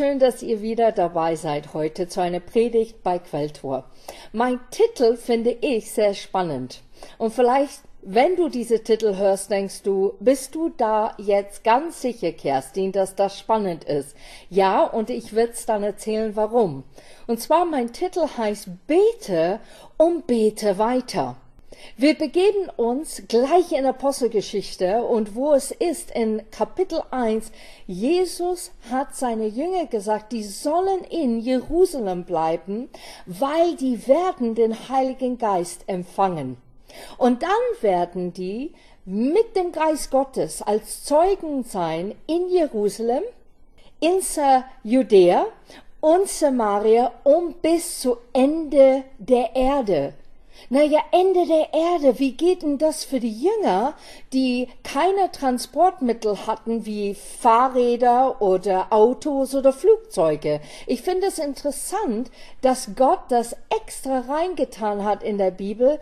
Schön, 0.00 0.18
dass 0.18 0.42
ihr 0.42 0.62
wieder 0.62 0.92
dabei 0.92 1.36
seid 1.36 1.74
heute 1.74 2.08
zu 2.08 2.22
einer 2.22 2.40
Predigt 2.40 3.02
bei 3.02 3.18
Quelltor. 3.18 3.84
Mein 4.32 4.58
Titel 4.70 5.18
finde 5.18 5.50
ich 5.60 5.92
sehr 5.92 6.14
spannend. 6.14 6.80
Und 7.18 7.34
vielleicht, 7.34 7.82
wenn 8.00 8.34
du 8.34 8.48
diese 8.48 8.82
Titel 8.82 9.18
hörst, 9.18 9.50
denkst 9.50 9.82
du, 9.82 10.14
bist 10.18 10.54
du 10.54 10.70
da 10.70 11.12
jetzt 11.18 11.64
ganz 11.64 12.00
sicher, 12.00 12.32
Kerstin, 12.32 12.92
dass 12.92 13.14
das 13.14 13.38
spannend 13.38 13.84
ist? 13.84 14.16
Ja, 14.48 14.84
und 14.84 15.10
ich 15.10 15.34
werde 15.34 15.52
es 15.52 15.66
dann 15.66 15.82
erzählen, 15.82 16.34
warum. 16.34 16.84
Und 17.26 17.42
zwar 17.42 17.66
mein 17.66 17.92
Titel 17.92 18.26
heißt 18.38 18.70
Bete 18.86 19.60
und 19.98 20.26
bete 20.26 20.78
weiter. 20.78 21.36
Wir 21.96 22.14
begeben 22.14 22.68
uns 22.76 23.22
gleich 23.28 23.72
in 23.72 23.86
Apostelgeschichte 23.86 25.02
und 25.02 25.34
wo 25.34 25.52
es 25.52 25.70
ist 25.70 26.10
in 26.10 26.42
Kapitel 26.50 27.02
1, 27.10 27.52
Jesus 27.86 28.72
hat 28.90 29.14
seine 29.14 29.46
Jünger 29.46 29.86
gesagt, 29.86 30.32
die 30.32 30.42
sollen 30.42 31.04
in 31.10 31.40
Jerusalem 31.40 32.24
bleiben, 32.24 32.88
weil 33.26 33.76
die 33.76 34.06
werden 34.06 34.54
den 34.54 34.88
Heiligen 34.88 35.38
Geist 35.38 35.82
empfangen. 35.86 36.56
Und 37.18 37.42
dann 37.42 37.50
werden 37.82 38.32
die 38.32 38.72
mit 39.04 39.56
dem 39.56 39.72
Geist 39.72 40.10
Gottes 40.10 40.62
als 40.62 41.04
Zeugen 41.04 41.64
sein 41.64 42.14
in 42.26 42.48
Jerusalem, 42.48 43.22
in 44.00 44.20
Judäa 44.82 45.46
und 46.00 46.28
Samaria 46.28 47.12
und 47.24 47.60
bis 47.62 48.00
zu 48.00 48.16
Ende 48.32 49.04
der 49.18 49.54
Erde. 49.54 50.14
Naja, 50.68 51.00
Ende 51.10 51.46
der 51.46 51.72
Erde, 51.72 52.18
wie 52.18 52.32
geht 52.32 52.62
denn 52.62 52.78
das 52.78 53.04
für 53.04 53.20
die 53.20 53.32
Jünger, 53.42 53.94
die 54.32 54.68
keine 54.84 55.32
Transportmittel 55.32 56.46
hatten 56.46 56.84
wie 56.84 57.14
Fahrräder 57.14 58.40
oder 58.42 58.92
Autos 58.92 59.54
oder 59.54 59.72
Flugzeuge? 59.72 60.60
Ich 60.86 61.02
finde 61.02 61.28
es 61.28 61.38
interessant, 61.38 62.30
dass 62.60 62.90
Gott 62.94 63.20
das 63.30 63.56
extra 63.80 64.20
reingetan 64.20 65.04
hat 65.04 65.22
in 65.22 65.38
der 65.38 65.50
Bibel, 65.50 65.98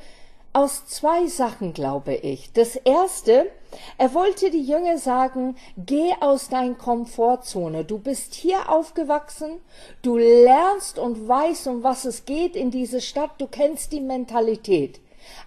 aus 0.53 0.87
zwei 0.87 1.27
Sachen, 1.27 1.73
glaube 1.73 2.15
ich. 2.15 2.53
Das 2.53 2.77
erste, 2.77 3.51
er 3.99 4.15
wollte 4.15 4.51
die 4.51 4.63
Jünger 4.63 4.99
sagen, 4.99 5.57
geh 5.77 6.13
aus 6.21 6.49
deiner 6.49 6.75
Komfortzone. 6.75 7.85
Du 7.85 7.99
bist 7.99 8.35
hier 8.35 8.71
aufgewachsen, 8.71 9.61
du 10.03 10.17
lernst 10.17 10.99
und 10.99 11.29
weißt, 11.29 11.69
um 11.69 11.83
was 11.83 12.05
es 12.05 12.25
geht 12.25 12.57
in 12.57 12.71
diese 12.71 13.01
Stadt, 13.01 13.33
du 13.39 13.47
kennst 13.47 13.93
die 13.93 14.01
Mentalität. 14.01 15.01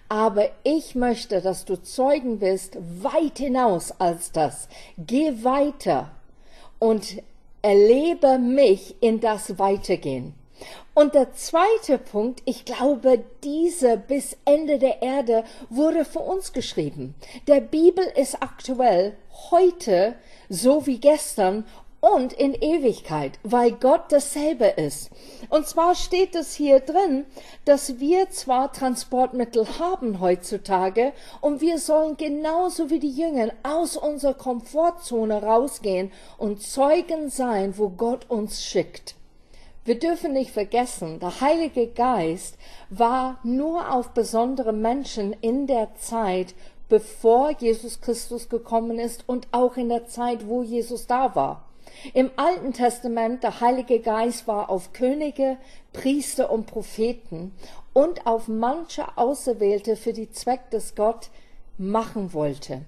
Aber 0.08 0.48
ich 0.62 0.94
möchte, 0.94 1.40
dass 1.40 1.64
du 1.64 1.82
Zeugen 1.82 2.38
bist, 2.38 2.76
weit 3.02 3.38
hinaus 3.38 3.92
als 3.98 4.32
das. 4.32 4.68
Geh 4.98 5.42
weiter 5.42 6.10
und 6.78 7.22
erlebe 7.62 8.38
mich 8.38 8.96
in 9.00 9.20
das 9.20 9.58
Weitergehen. 9.58 10.34
Und 10.94 11.14
der 11.14 11.32
zweite 11.32 11.98
Punkt, 11.98 12.42
ich 12.44 12.64
glaube, 12.64 13.22
diese 13.42 13.96
bis 13.96 14.36
Ende 14.44 14.78
der 14.78 15.02
Erde 15.02 15.44
wurde 15.70 16.04
für 16.04 16.20
uns 16.20 16.52
geschrieben. 16.52 17.14
Der 17.46 17.60
Bibel 17.60 18.04
ist 18.16 18.42
aktuell 18.42 19.16
heute 19.50 20.14
so 20.48 20.86
wie 20.86 20.98
gestern 20.98 21.64
und 22.02 22.32
in 22.32 22.54
Ewigkeit, 22.54 23.38
weil 23.44 23.70
Gott 23.70 24.10
dasselbe 24.10 24.66
ist. 24.66 25.10
Und 25.50 25.68
zwar 25.68 25.94
steht 25.94 26.34
es 26.34 26.52
hier 26.52 26.80
drin, 26.80 27.26
dass 27.64 28.00
wir 28.00 28.28
zwar 28.30 28.72
Transportmittel 28.72 29.78
haben 29.78 30.18
heutzutage 30.18 31.12
und 31.40 31.60
wir 31.60 31.78
sollen 31.78 32.16
genauso 32.16 32.90
wie 32.90 32.98
die 32.98 33.12
Jünger 33.12 33.52
aus 33.62 33.96
unserer 33.96 34.34
Komfortzone 34.34 35.42
rausgehen 35.42 36.10
und 36.38 36.60
Zeugen 36.60 37.30
sein, 37.30 37.78
wo 37.78 37.88
Gott 37.88 38.28
uns 38.28 38.64
schickt. 38.64 39.14
Wir 39.84 39.98
dürfen 39.98 40.32
nicht 40.32 40.52
vergessen, 40.52 41.18
der 41.18 41.40
Heilige 41.40 41.88
Geist 41.88 42.56
war 42.88 43.40
nur 43.42 43.92
auf 43.92 44.10
besondere 44.10 44.72
Menschen 44.72 45.32
in 45.40 45.66
der 45.66 45.96
Zeit, 45.96 46.54
bevor 46.88 47.50
Jesus 47.58 48.00
Christus 48.00 48.48
gekommen 48.48 49.00
ist 49.00 49.24
und 49.28 49.48
auch 49.50 49.76
in 49.76 49.88
der 49.88 50.06
Zeit, 50.06 50.46
wo 50.46 50.62
Jesus 50.62 51.08
da 51.08 51.34
war. 51.34 51.64
Im 52.14 52.30
Alten 52.36 52.72
Testament, 52.72 53.42
der 53.42 53.60
Heilige 53.60 53.98
Geist 53.98 54.46
war 54.46 54.70
auf 54.70 54.92
Könige, 54.92 55.56
Priester 55.92 56.52
und 56.52 56.66
Propheten 56.66 57.52
und 57.92 58.24
auf 58.24 58.46
manche 58.46 59.18
Auserwählte 59.18 59.96
für 59.96 60.12
die 60.12 60.30
Zweck 60.30 60.70
des 60.70 60.94
Gott 60.94 61.30
machen 61.76 62.32
wollte. 62.32 62.82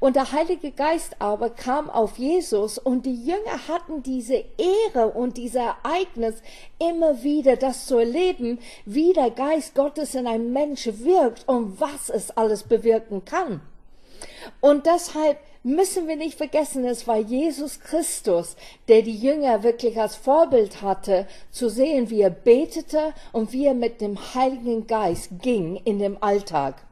Und 0.00 0.16
der 0.16 0.32
Heilige 0.32 0.70
Geist 0.70 1.16
aber 1.18 1.50
kam 1.50 1.90
auf 1.90 2.18
Jesus 2.18 2.78
und 2.78 3.06
die 3.06 3.14
Jünger 3.14 3.68
hatten 3.68 4.02
diese 4.02 4.44
Ehre 4.58 5.08
und 5.08 5.36
dieses 5.36 5.56
Ereignis 5.56 6.36
immer 6.78 7.22
wieder, 7.22 7.56
das 7.56 7.86
zu 7.86 7.98
erleben, 7.98 8.58
wie 8.84 9.12
der 9.12 9.30
Geist 9.30 9.74
Gottes 9.74 10.14
in 10.14 10.26
einem 10.26 10.52
Mensch 10.52 10.86
wirkt 10.86 11.48
und 11.48 11.80
was 11.80 12.10
es 12.10 12.30
alles 12.36 12.62
bewirken 12.62 13.24
kann. 13.24 13.60
Und 14.60 14.86
deshalb 14.86 15.38
müssen 15.62 16.06
wir 16.06 16.16
nicht 16.16 16.36
vergessen, 16.36 16.84
es 16.84 17.08
war 17.08 17.18
Jesus 17.18 17.80
Christus, 17.80 18.56
der 18.88 19.02
die 19.02 19.16
Jünger 19.16 19.62
wirklich 19.64 20.00
als 20.00 20.14
Vorbild 20.14 20.80
hatte, 20.82 21.26
zu 21.50 21.68
sehen, 21.68 22.08
wie 22.08 22.20
er 22.20 22.30
betete 22.30 23.12
und 23.32 23.52
wie 23.52 23.66
er 23.66 23.74
mit 23.74 24.00
dem 24.00 24.16
Heiligen 24.34 24.86
Geist 24.86 25.30
ging 25.42 25.76
in 25.84 25.98
dem 25.98 26.22
Alltag. 26.22 26.86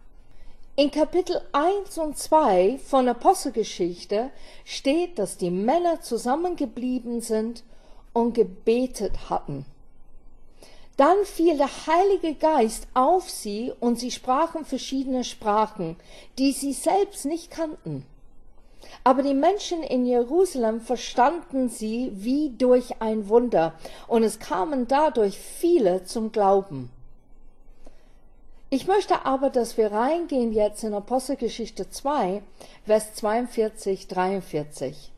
In 0.77 0.91
Kapitel 0.91 1.41
1 1.53 1.99
und 1.99 2.19
2 2.19 2.81
von 2.85 3.09
Apostelgeschichte 3.09 4.31
steht, 4.65 5.21
dass 5.21 5.37
die 5.37 5.53
Männer 5.53 6.01
zusammengeblieben 6.01 7.21
sind 7.21 7.63
und 8.13 8.35
gebetet 8.35 9.31
hatten. 9.31 9.67
Dann 10.97 11.17
fiel 11.27 11.57
der 11.59 11.69
Heilige 11.87 12.35
Geist 12.35 12.89
auf 12.93 13.31
sie 13.31 13.73
und 13.79 14.01
sie 14.01 14.11
sprachen 14.11 14.65
verschiedene 14.65 15.23
Sprachen, 15.23 15.95
die 16.39 16.51
sie 16.51 16.73
selbst 16.73 17.25
nicht 17.25 17.53
kannten. 17.53 18.05
Aber 19.05 19.23
die 19.23 19.35
Menschen 19.35 19.85
in 19.85 20.07
Jerusalem 20.07 20.81
verstanden 20.81 21.69
sie 21.69 22.11
wie 22.15 22.51
durch 22.51 23.01
ein 23.01 23.29
Wunder 23.29 23.75
und 24.09 24.25
es 24.25 24.41
kamen 24.41 24.89
dadurch 24.89 25.39
viele 25.39 26.03
zum 26.03 26.33
Glauben. 26.33 26.91
Ich 28.75 28.89
möchte 28.89 29.25
aber, 29.25 29.51
dass 29.51 29.77
wir 29.77 29.93
reingehen 29.93 30.53
jetzt 30.53 30.83
in 30.83 30.95
Apostelgeschichte 30.95 31.91
2, 31.91 32.43
Vers 32.85 33.15
42, 33.15 34.09
43. 34.09 35.13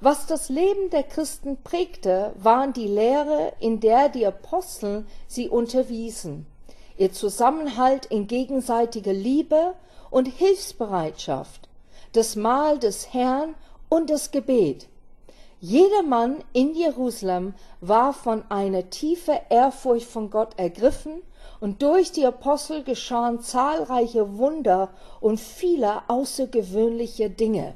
Was 0.00 0.26
das 0.26 0.48
Leben 0.48 0.90
der 0.90 1.04
Christen 1.04 1.56
prägte, 1.62 2.32
waren 2.34 2.72
die 2.72 2.88
Lehre, 2.88 3.52
in 3.60 3.78
der 3.78 4.08
die 4.08 4.26
Apostel 4.26 5.06
sie 5.28 5.48
unterwiesen, 5.48 6.46
ihr 6.98 7.12
Zusammenhalt 7.12 8.06
in 8.06 8.26
gegenseitiger 8.26 9.12
Liebe 9.12 9.74
und 10.10 10.26
Hilfsbereitschaft, 10.26 11.68
das 12.10 12.34
Mahl 12.34 12.80
des 12.80 13.14
Herrn 13.14 13.54
und 13.88 14.10
das 14.10 14.32
Gebet. 14.32 14.88
Jedermann 15.60 16.42
in 16.52 16.74
Jerusalem 16.74 17.54
war 17.80 18.12
von 18.12 18.42
einer 18.50 18.90
tiefen 18.90 19.36
Ehrfurcht 19.48 20.08
von 20.08 20.28
Gott 20.28 20.58
ergriffen 20.58 21.22
und 21.60 21.82
durch 21.82 22.12
die 22.12 22.26
Apostel 22.26 22.82
geschahen 22.82 23.40
zahlreiche 23.40 24.38
Wunder 24.38 24.90
und 25.20 25.40
viele 25.40 26.08
außergewöhnliche 26.08 27.30
Dinge. 27.30 27.74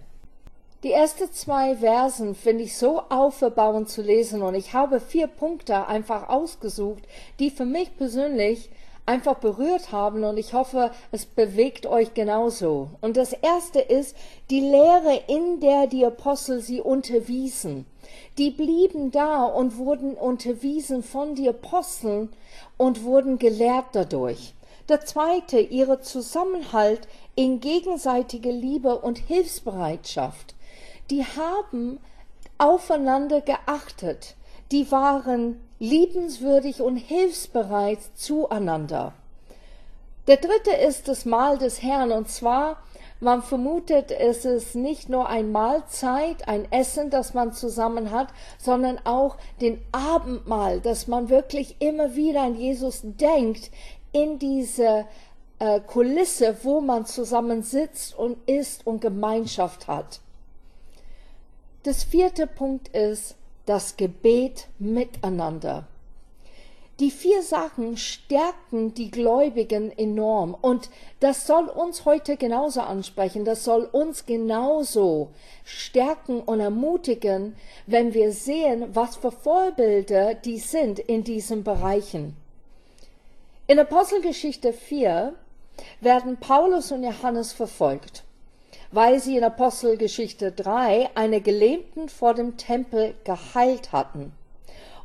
Die 0.83 0.93
ersten 0.93 1.31
zwei 1.33 1.77
Versen 1.77 2.35
finde 2.35 2.65
ich 2.65 2.77
so 2.77 3.03
auferbauend 3.11 3.91
zu 3.91 4.01
lesen 4.01 4.41
und 4.41 4.55
ich 4.55 4.73
habe 4.73 4.99
vier 4.99 5.27
Punkte 5.27 5.87
einfach 5.87 6.31
ausgesucht, 6.31 7.03
die 7.39 7.51
für 7.51 7.67
mich 7.67 7.95
persönlich 7.99 8.71
einfach 9.07 9.37
berührt 9.37 9.93
haben 9.93 10.25
und 10.25 10.37
ich 10.37 10.53
hoffe, 10.53 10.91
es 11.11 11.27
bewegt 11.27 11.87
euch 11.87 12.15
genauso. 12.15 12.91
Und 13.01 13.17
das 13.17 13.33
erste 13.33 13.81
ist 13.81 14.17
die 14.51 14.61
Lehre, 14.61 15.23
in 15.27 15.61
der 15.61 15.87
die 15.87 16.05
Apostel 16.05 16.61
sie 16.61 16.81
unterwiesen. 16.81 17.87
Die 18.39 18.51
blieben 18.51 19.11
da 19.11 19.45
und 19.45 19.77
wurden 19.77 20.15
unterwiesen 20.15 21.03
von 21.03 21.35
den 21.35 21.49
Aposteln 21.49 22.31
und 22.77 23.05
wurden 23.05 23.39
gelehrt 23.39 23.87
dadurch. 23.93 24.55
Der 24.89 25.01
zweite, 25.01 25.61
ihre 25.61 26.01
Zusammenhalt 26.01 27.07
in 27.37 27.61
gegenseitiger 27.61 28.53
Liebe 28.53 28.99
und 28.99 29.19
Hilfsbereitschaft. 29.19 30.55
Die 31.11 31.25
haben 31.25 32.01
aufeinander 32.59 33.41
geachtet. 33.41 34.37
Die 34.73 34.91
waren 34.91 35.61
liebenswürdig 35.81 36.81
und 36.81 36.97
hilfsbereit 36.97 37.99
zueinander. 38.15 39.15
Der 40.29 40.37
dritte 40.37 40.71
ist 40.71 41.09
das 41.09 41.25
Mahl 41.25 41.59
des 41.59 41.83
Herrn 41.83 42.13
und 42.13 42.29
zwar 42.29 42.77
man 43.23 43.43
vermutet, 43.43 44.11
es 44.11 44.47
ist 44.47 44.75
nicht 44.75 45.11
nur 45.11 45.29
ein 45.29 45.53
Mahlzeit, 45.53 46.49
ein 46.49 46.71
Essen, 46.73 47.11
das 47.11 47.35
man 47.35 47.53
zusammen 47.53 48.11
hat, 48.11 48.29
sondern 48.57 48.99
auch 49.05 49.37
den 49.61 49.79
Abendmahl, 49.93 50.81
dass 50.81 51.07
man 51.07 51.29
wirklich 51.29 51.77
immer 51.81 52.17
wieder 52.17 52.41
an 52.41 52.59
Jesus 52.59 53.01
denkt 53.03 53.71
in 54.13 54.39
diese 54.39 55.05
äh, 55.59 55.81
Kulisse, 55.81 56.57
wo 56.63 56.81
man 56.81 57.05
zusammen 57.05 57.63
sitzt 57.63 58.19
und 58.19 58.39
isst 58.49 58.87
und 58.87 59.03
Gemeinschaft 59.03 59.87
hat. 59.87 60.21
Das 61.83 62.03
vierte 62.03 62.47
Punkt 62.47 62.89
ist 62.89 63.37
das 63.71 63.97
Gebet 63.97 64.67
miteinander. 64.81 65.87
Die 66.99 67.13
vier 67.13 67.41
Sachen 67.41 67.97
stärken 67.97 68.95
die 68.95 69.13
Gläubigen 69.13 69.97
enorm 69.97 70.57
und 70.61 70.91
das 71.21 71.47
soll 71.47 71.69
uns 71.69 72.05
heute 72.05 72.37
genauso 72.37 72.81
ansprechen, 72.81 73.45
das 73.45 73.63
soll 73.63 73.85
uns 73.85 74.27
genauso 74.27 75.31
stärken 75.65 76.41
und 76.41 76.59
ermutigen, 76.59 77.55
wenn 77.87 78.13
wir 78.13 78.33
sehen, 78.33 78.87
was 78.93 79.15
für 79.15 79.31
Vorbilder 79.31 80.35
die 80.35 80.59
sind 80.59 80.99
in 80.99 81.23
diesen 81.23 81.63
Bereichen. 81.63 82.37
In 83.69 83.79
Apostelgeschichte 83.79 84.73
4 84.73 85.33
werden 86.01 86.39
Paulus 86.39 86.91
und 86.91 87.05
Johannes 87.05 87.53
verfolgt, 87.53 88.25
weil 88.93 89.21
sie 89.21 89.37
in 89.37 89.45
Apostelgeschichte 89.45 90.53
3 90.53 91.11
eine 91.15 91.41
Gelähmten 91.41 92.09
vor 92.09 92.35
dem 92.35 92.57
Tempel 92.57 93.15
geheilt 93.25 93.93
hatten. 93.93 94.33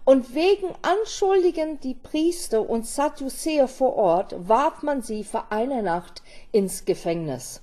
Und 0.06 0.36
wegen 0.36 0.68
Anschuldigen 0.84 1.80
die 1.80 1.96
Priester 1.96 2.70
und 2.70 2.86
Sadduzäer 2.86 3.68
vor 3.68 3.96
Ort 3.96 4.36
warf 4.48 4.84
man 4.84 5.02
sie 5.02 5.24
für 5.24 5.52
eine 5.52 5.82
Nacht 5.82 6.22
ins 6.52 6.86
Gefängnis, 6.86 7.62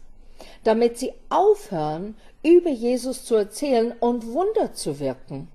damit 0.64 0.98
sie 0.98 1.12
aufhören, 1.28 2.16
über 2.42 2.70
Jesus 2.70 3.24
zu 3.24 3.36
erzählen 3.36 3.92
und 4.00 4.26
Wunder 4.26 4.74
zu 4.74 4.98
wirken. 4.98 5.48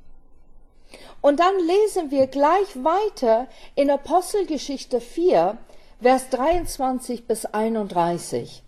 Und 1.21 1.41
dann 1.41 1.55
lesen 1.59 2.11
wir 2.11 2.27
gleich 2.27 2.75
weiter 2.75 3.47
in 3.75 3.89
Apostelgeschichte 3.89 5.01
4, 5.01 5.57
Vers 6.01 6.29
23 6.29 7.25
bis 7.25 7.45
31. 7.45 8.63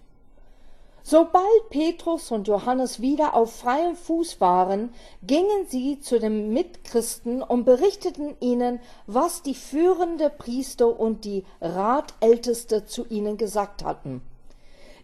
Sobald 1.10 1.72
Petrus 1.72 2.30
und 2.30 2.48
Johannes 2.48 3.02
wieder 3.02 3.34
auf 3.34 3.56
freiem 3.56 3.96
Fuß 3.96 4.40
waren, 4.42 4.94
gingen 5.24 5.66
sie 5.68 6.00
zu 6.00 6.20
den 6.20 6.54
Mitchristen 6.54 7.42
und 7.42 7.66
berichteten 7.66 8.36
ihnen, 8.40 8.80
was 9.08 9.42
die 9.42 9.56
führende 9.56 10.30
Priester 10.30 11.00
und 11.00 11.26
die 11.26 11.46
Ratälteste 11.62 12.86
zu 12.86 13.08
ihnen 13.08 13.38
gesagt 13.38 13.84
hatten. 13.84 14.22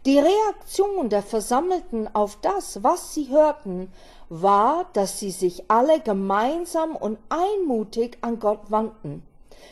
Die 0.05 0.19
Reaktion 0.19 1.09
der 1.09 1.23
Versammelten 1.23 2.07
auf 2.13 2.37
das, 2.39 2.83
was 2.83 3.15
sie 3.15 3.29
hörten, 3.29 3.91
war, 4.29 4.85
dass 4.93 5.17
sie 5.19 5.31
sich 5.31 5.71
alle 5.71 6.01
gemeinsam 6.01 6.95
und 6.95 7.17
einmutig 7.29 8.19
an 8.21 8.37
Gott 8.37 8.69
wandten. 8.69 9.23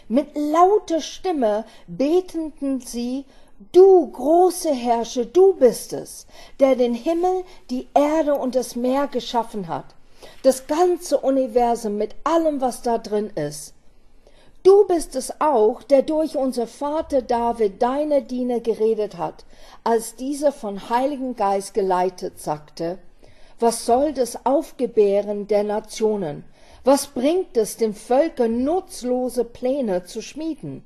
Mit 0.08 0.36
lauter 0.36 1.00
Stimme 1.00 1.66
beteten 1.86 2.82
sie 2.82 3.26
Du 3.72 4.12
große 4.12 4.74
Herrscher, 4.74 5.26
du 5.26 5.54
bist 5.54 5.94
es, 5.94 6.26
der 6.60 6.76
den 6.76 6.94
Himmel, 6.94 7.44
die 7.70 7.88
Erde 7.94 8.36
und 8.36 8.56
das 8.56 8.76
Meer 8.76 9.08
geschaffen 9.08 9.68
hat, 9.68 9.86
das 10.42 10.68
ganze 10.68 11.20
Universum 11.20 11.98
mit 11.98 12.16
allem, 12.24 12.62
was 12.62 12.82
da 12.82 12.98
drin 12.98 13.30
ist. 13.36 13.74
Du 14.64 14.88
bist 14.88 15.16
es 15.16 15.40
auch, 15.40 15.84
der 15.84 16.02
durch 16.02 16.36
unser 16.36 16.68
Vater 16.68 17.22
David 17.22 17.82
deine 17.82 18.24
Diener 18.24 18.60
geredet 18.60 19.18
hat, 19.18 19.46
als 19.84 20.16
dieser 20.16 20.52
von 20.52 20.90
Heiligen 20.90 21.36
Geist 21.36 21.74
geleitet 21.74 22.40
sagte, 22.40 22.98
was 23.60 23.86
soll 23.86 24.14
das 24.14 24.46
Aufgebären 24.46 25.48
der 25.48 25.64
Nationen? 25.64 26.44
Was 26.84 27.08
bringt 27.08 27.56
es 27.56 27.78
den 27.78 27.94
Völkern 27.94 28.64
nutzlose 28.64 29.46
Pläne 29.46 30.04
zu 30.06 30.22
schmieden? 30.22 30.84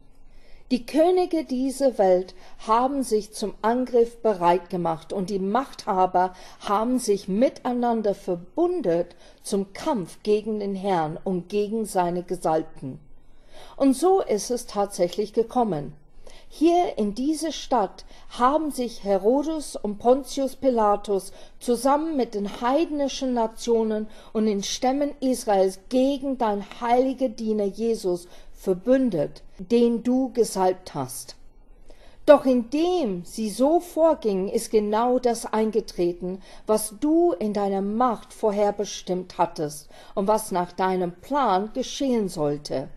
Die 0.70 0.86
Könige 0.86 1.46
dieser 1.46 1.98
Welt 1.98 2.36
haben 2.68 3.02
sich 3.02 3.32
zum 3.32 3.54
Angriff 3.62 4.18
bereit 4.22 4.70
gemacht 4.70 5.14
und 5.14 5.30
die 5.30 5.40
Machthaber 5.40 6.34
haben 6.60 7.00
sich 7.00 7.30
miteinander 7.30 8.14
verbundet 8.14 9.16
zum 9.44 9.72
Kampf 9.72 10.18
gegen 10.24 10.60
den 10.60 10.76
Herrn 10.76 11.18
und 11.24 11.48
gegen 11.48 11.86
seine 11.86 12.22
Gesalbten. 12.22 13.00
Und 13.78 13.96
so 13.96 14.20
ist 14.20 14.52
es 14.52 14.66
tatsächlich 14.66 15.32
gekommen. 15.32 15.94
Hier 16.50 16.98
in 16.98 17.14
diese 17.14 17.52
Stadt 17.52 18.06
haben 18.30 18.72
sich 18.72 19.04
Herodes 19.04 19.76
und 19.76 20.00
Pontius 20.00 20.56
Pilatus 20.56 21.32
zusammen 21.60 22.16
mit 22.18 22.34
den 22.34 22.62
heidnischen 22.62 23.34
Nationen 23.34 24.08
und 24.34 24.46
den 24.46 24.64
Stämmen 24.64 25.12
Israels 25.20 25.80
gegen 25.90 26.38
dein 26.38 26.66
heiliger 26.82 27.30
Diener 27.30 27.66
Jesus 27.66 28.28
verbündet, 28.58 29.44
den 29.60 30.04
du 30.04 30.34
gesalbt 30.34 30.96
hast. 30.96 31.36
Doch 32.26 32.46
indem 32.46 33.24
sie 33.24 33.50
so 33.50 33.80
vorgingen, 33.80 34.50
ist 34.50 34.70
genau 34.70 35.18
das 35.18 35.46
eingetreten, 35.46 36.42
was 36.66 36.96
du 37.00 37.32
in 37.32 37.54
deiner 37.54 37.82
Macht 37.82 38.34
vorherbestimmt 38.34 39.38
hattest 39.38 39.88
und 40.14 40.28
was 40.28 40.52
nach 40.52 40.74
deinem 40.74 41.14
Plan 41.14 41.72
geschehen 41.74 42.28
sollte. 42.28 42.90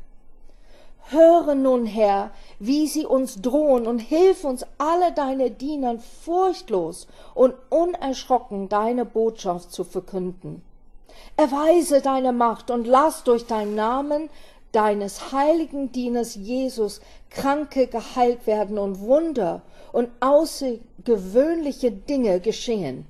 Höre 1.11 1.55
nun, 1.55 1.87
Herr, 1.87 2.31
wie 2.59 2.89
sie 2.89 3.07
uns 3.07 3.41
drohen 3.41 3.87
und 3.87 3.99
hilf 4.01 4.45
uns 4.45 4.65
alle 4.79 5.13
deine 5.13 5.51
Dienern 5.51 6.01
furchtlos 6.01 7.07
und 7.35 7.55
unerschrocken 7.69 8.69
deine 8.69 9.05
Botschaft 9.05 9.73
zu 9.73 9.85
verkünden. 9.85 10.63
Erweise 11.37 12.01
deine 12.01 12.33
Macht 12.33 12.71
und 12.71 12.87
lass 12.87 13.25
durch 13.25 13.47
deinen 13.47 13.75
Namen 13.75 14.29
deines 14.73 15.33
heiligen 15.33 15.93
Dieners 15.93 16.35
Jesus 16.35 17.01
Kranke 17.31 17.87
geheilt 17.87 18.47
werden 18.47 18.79
und 18.79 19.01
Wunder 19.01 19.63
und 19.93 20.09
außergewöhnliche 20.21 21.91
Dinge 21.91 22.41
geschehen. 22.41 23.07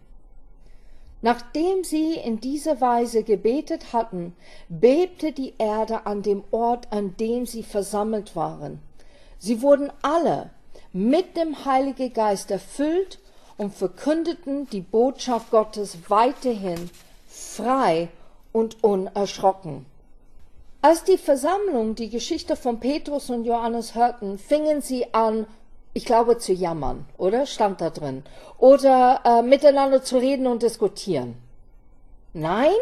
Nachdem 1.23 1.85
sie 1.85 2.15
in 2.15 2.41
dieser 2.41 2.81
Weise 2.81 3.23
gebetet 3.23 3.93
hatten, 3.93 4.35
bebte 4.69 5.33
die 5.33 5.53
Erde 5.59 6.07
an 6.07 6.23
dem 6.23 6.43
Ort, 6.51 6.91
an 6.93 7.15
dem 7.19 7.45
sie 7.45 7.62
versammelt 7.62 8.35
waren. 8.35 8.81
Sie 9.39 9.61
wurden 9.61 9.93
alle 10.01 10.51
mit 10.93 11.37
dem 11.37 11.65
Heiligen 11.67 12.12
Geist 12.12 12.51
erfüllt 12.51 13.19
und 13.59 13.75
verkündeten 13.75 14.69
die 14.71 14.81
Botschaft 14.81 15.51
Gottes 15.51 15.99
weiterhin 16.09 16.91
frei 17.29 18.09
und 18.53 18.83
unerschrocken. 18.83 19.85
Als 20.82 21.05
die 21.05 21.19
Versammlung 21.19 21.95
die 21.95 22.09
Geschichte 22.09 22.57
von 22.57 22.81
Petrus 22.81 23.28
und 23.28 23.45
Johannes 23.45 23.95
hörten, 23.95 24.38
fingen 24.38 24.81
sie 24.81 25.12
an, 25.12 25.47
ich 25.93 26.07
glaube, 26.07 26.38
zu 26.38 26.55
jammern, 26.55 27.05
oder? 27.19 27.45
Stand 27.45 27.83
da 27.83 27.90
drin. 27.90 28.23
Oder 28.57 29.21
äh, 29.25 29.43
miteinander 29.43 30.02
zu 30.02 30.16
reden 30.16 30.47
und 30.47 30.62
diskutieren. 30.62 31.37
Nein? 32.33 32.73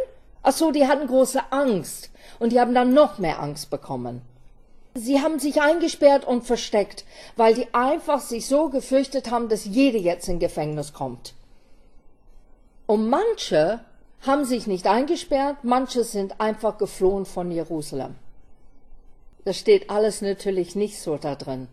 Ach 0.42 0.52
so, 0.52 0.70
die 0.70 0.86
hatten 0.86 1.08
große 1.08 1.40
Angst. 1.50 2.10
Und 2.38 2.52
die 2.52 2.60
haben 2.60 2.74
dann 2.74 2.94
noch 2.94 3.18
mehr 3.18 3.40
Angst 3.40 3.70
bekommen. 3.70 4.22
Sie 4.94 5.20
haben 5.20 5.40
sich 5.40 5.60
eingesperrt 5.60 6.24
und 6.24 6.44
versteckt, 6.44 7.04
weil 7.36 7.54
die 7.54 7.72
einfach 7.74 8.20
sich 8.20 8.46
so 8.46 8.68
gefürchtet 8.68 9.30
haben, 9.30 9.48
dass 9.48 9.64
jede 9.64 9.98
jetzt 9.98 10.28
in 10.28 10.38
Gefängnis 10.38 10.92
kommt. 10.92 11.34
Und 12.86 13.08
manche 13.08 13.80
haben 14.22 14.44
sich 14.44 14.66
nicht 14.66 14.86
eingesperrt, 14.86 15.58
manche 15.62 16.04
sind 16.04 16.40
einfach 16.40 16.78
geflohen 16.78 17.24
von 17.24 17.50
Jerusalem. 17.50 18.16
Das 19.44 19.56
steht 19.56 19.90
alles 19.90 20.20
natürlich 20.20 20.74
nicht 20.76 21.00
so 21.00 21.16
da 21.16 21.34
drin. 21.34 21.68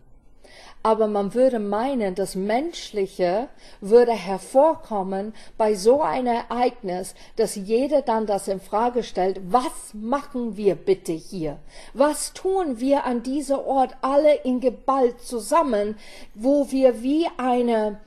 Aber 0.82 1.08
man 1.08 1.34
würde 1.34 1.58
meinen, 1.58 2.14
das 2.14 2.36
Menschliche 2.36 3.48
würde 3.80 4.12
hervorkommen 4.12 5.34
bei 5.58 5.74
so 5.74 6.00
einem 6.00 6.28
Ereignis, 6.28 7.16
dass 7.34 7.56
jeder 7.56 8.02
dann 8.02 8.26
das 8.26 8.46
in 8.46 8.60
Frage 8.60 9.02
stellt, 9.02 9.40
was 9.50 9.94
machen 9.94 10.56
wir 10.56 10.76
bitte 10.76 11.12
hier? 11.12 11.58
Was 11.92 12.34
tun 12.34 12.78
wir 12.78 13.04
an 13.04 13.24
dieser 13.24 13.66
Ort 13.66 13.96
alle 14.00 14.36
in 14.36 14.60
Geballt 14.60 15.20
zusammen, 15.20 15.96
wo 16.34 16.70
wir 16.70 17.02
wie 17.02 17.26
eine 17.36 17.98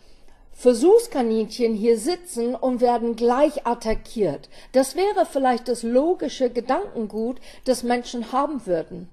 Versuchskaninchen 0.60 1.74
hier 1.74 1.98
sitzen 1.98 2.54
und 2.54 2.82
werden 2.82 3.16
gleich 3.16 3.66
attackiert. 3.66 4.50
Das 4.74 4.98
wäre 4.98 5.25
vielleicht 5.25 5.70
das 5.70 5.84
logische 5.84 6.50
Gedankengut, 6.50 7.39
das 7.63 7.84
Menschen 7.84 8.34
haben 8.34 8.66
würden. 8.66 9.08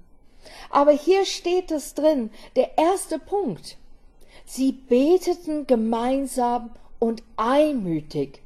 Aber 0.71 0.91
hier 0.91 1.25
steht 1.25 1.71
es 1.71 1.95
drin, 1.95 2.31
der 2.57 2.77
erste 2.77 3.21
Punkt. 3.21 3.77
Sie 4.45 4.73
beteten 4.73 5.69
gemeinsam 5.69 6.71
und 6.99 7.23
einmütig. 7.37 8.41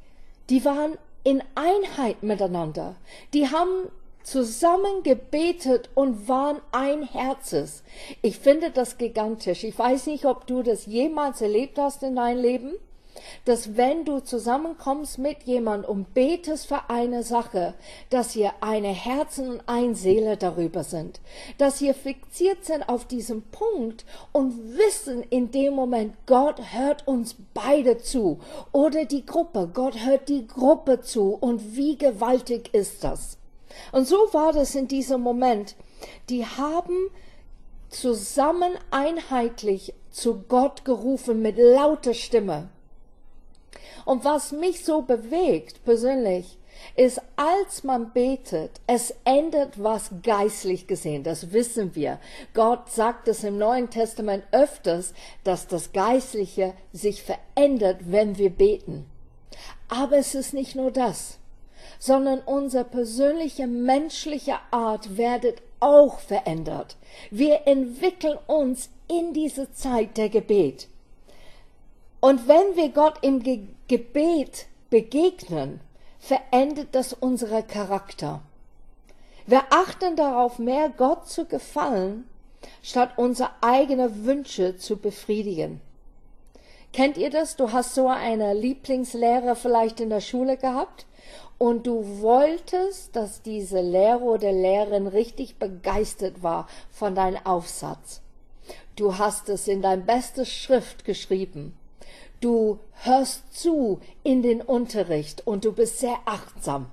Die 0.51 0.63
waren 0.67 0.99
in 1.25 1.43
Einheit 1.55 2.23
miteinander. 2.23 2.97
Die 3.33 3.49
haben 3.49 3.89
zusammen 4.25 5.03
gebetet 5.05 5.89
und 5.95 6.29
waren 6.29 6.61
ein 6.71 7.03
Herzes. 7.03 7.83
Ich 8.21 8.39
finde 8.39 8.71
das 8.71 8.99
gigantisch. 8.99 9.65
Ich 9.65 9.79
weiß 9.79 10.09
nicht, 10.09 10.27
ob 10.27 10.47
du 10.47 10.63
das 10.63 10.85
jemals 10.85 11.41
erlebt 11.41 11.79
hast 11.79 12.03
in 12.03 12.17
deinem 12.17 12.43
Leben 12.43 12.73
dass 13.45 13.77
wenn 13.77 14.05
du 14.05 14.21
zusammenkommst 14.21 15.19
mit 15.19 15.43
jemand 15.45 15.89
und 15.89 16.15
betest 16.15 16.67
für 16.67 16.89
eine 16.89 17.23
Sache, 17.23 17.75
dass 18.11 18.37
ihr 18.37 18.53
eine 18.61 18.89
Herzen 18.89 19.51
und 19.51 19.63
ein 19.67 19.95
Seele 19.95 20.37
darüber 20.37 20.85
sind, 20.85 21.21
dass 21.59 21.81
ihr 21.81 21.95
fixiert 21.95 22.65
sind 22.65 22.89
auf 22.89 23.07
diesem 23.07 23.43
Punkt 23.43 24.05
und 24.33 24.77
wissen 24.77 25.23
in 25.31 25.51
dem 25.51 25.75
Moment, 25.75 26.15
Gott 26.27 26.61
hört 26.73 27.07
uns 27.07 27.37
beide 27.55 27.99
zu 27.99 28.39
oder 28.73 29.05
die 29.05 29.27
Gruppe, 29.27 29.71
Gott 29.73 30.05
hört 30.05 30.29
die 30.29 30.47
Gruppe 30.47 31.01
zu 31.01 31.35
und 31.35 31.77
wie 31.77 31.97
gewaltig 31.97 32.75
ist 32.75 33.05
das? 33.05 33.39
Und 33.93 34.07
so 34.07 34.17
war 34.33 34.53
das 34.53 34.75
in 34.75 34.89
diesem 34.89 35.21
Moment. 35.21 35.77
Die 36.29 36.45
haben 36.45 37.11
zusammen 37.89 38.73
einheitlich 38.91 39.95
zu 40.11 40.43
Gott 40.49 40.85
gerufen 40.85 41.43
mit 41.43 41.57
lauter 41.59 42.15
Stimme. 42.15 42.69
Und 44.05 44.25
was 44.25 44.53
mich 44.53 44.85
so 44.85 45.03
bewegt 45.03 45.85
persönlich, 45.85 46.59
ist, 46.97 47.21
als 47.37 47.85
man 47.85 48.13
betet, 48.13 48.81
es 48.87 49.15
ändert 49.25 49.83
was 49.83 50.11
geistlich 50.23 50.87
gesehen, 50.87 51.23
das 51.23 51.53
wissen 51.53 51.95
wir. 51.95 52.19
Gott 52.55 52.91
sagt 52.91 53.29
es 53.29 53.45
im 53.45 53.59
Neuen 53.59 53.91
Testament 53.91 54.45
öfters, 54.53 55.13
dass 55.45 55.67
das 55.67 55.93
Geistliche 55.93 56.75
sich 56.93 57.23
verändert, 57.23 57.99
wenn 58.07 58.39
wir 58.39 58.51
beten. 58.51 59.07
Aber 59.89 60.19
es 60.19 60.35
ist 60.35 60.55
nicht 60.55 60.77
nur 60.77 60.91
das, 60.91 61.39
sondern 61.99 62.41
unsere 62.41 62.85
persönliche 62.85 63.67
menschliche 63.67 64.57
Art 64.71 65.17
werdet 65.17 65.63
auch 65.81 66.21
verändert. 66.21 66.97
Wir 67.31 67.67
entwickeln 67.67 68.39
uns 68.47 68.91
in 69.09 69.33
diese 69.33 69.73
Zeit 69.73 70.17
der 70.17 70.29
Gebet. 70.29 70.89
Und 72.21 72.47
wenn 72.47 72.77
wir 72.77 72.91
Gott 72.91 73.15
im 73.23 73.43
Ge 73.43 73.61
Gebet 73.91 74.69
begegnen, 74.89 75.81
verändert 76.21 76.91
das 76.93 77.13
unsere 77.13 77.65
Charakter. 77.65 78.41
Wir 79.47 79.65
achten 79.71 80.15
darauf, 80.15 80.61
mehr 80.61 80.91
Gott 80.97 81.29
zu 81.29 81.45
gefallen, 81.45 82.29
statt 82.85 83.15
unsere 83.17 83.51
eigenen 83.63 84.25
Wünsche 84.25 84.77
zu 84.77 84.97
befriedigen. 84.97 85.81
Kennt 86.93 87.17
ihr 87.17 87.31
das? 87.31 87.57
Du 87.57 87.73
hast 87.73 87.97
so 87.97 88.07
eine 88.07 88.55
Lieblingslehrer 88.55 89.57
vielleicht 89.57 89.99
in 89.99 90.11
der 90.11 90.21
Schule 90.21 90.57
gehabt 90.57 91.07
und 91.59 91.85
du 91.85 92.21
wolltest, 92.21 93.17
dass 93.17 93.43
diese 93.43 93.81
Lehrer 93.81 94.23
oder 94.23 94.53
Lehrerin 94.53 95.09
richtig 95.09 95.57
begeistert 95.57 96.45
war 96.45 96.69
von 96.93 97.17
deinem 97.17 97.45
Aufsatz. 97.45 98.21
Du 98.95 99.19
hast 99.19 99.49
es 99.49 99.67
in 99.67 99.83
dein 99.83 100.07
bestes 100.07 100.49
Schrift 100.49 101.05
geschrieben. 101.05 101.75
Du 102.41 102.79
hörst 103.03 103.53
zu 103.53 104.01
in 104.23 104.43
den 104.43 104.63
Unterricht 104.63 105.47
und 105.47 105.67
du 105.67 105.73
bist 105.73 105.99
sehr 105.99 106.17
achtsam. 106.25 106.91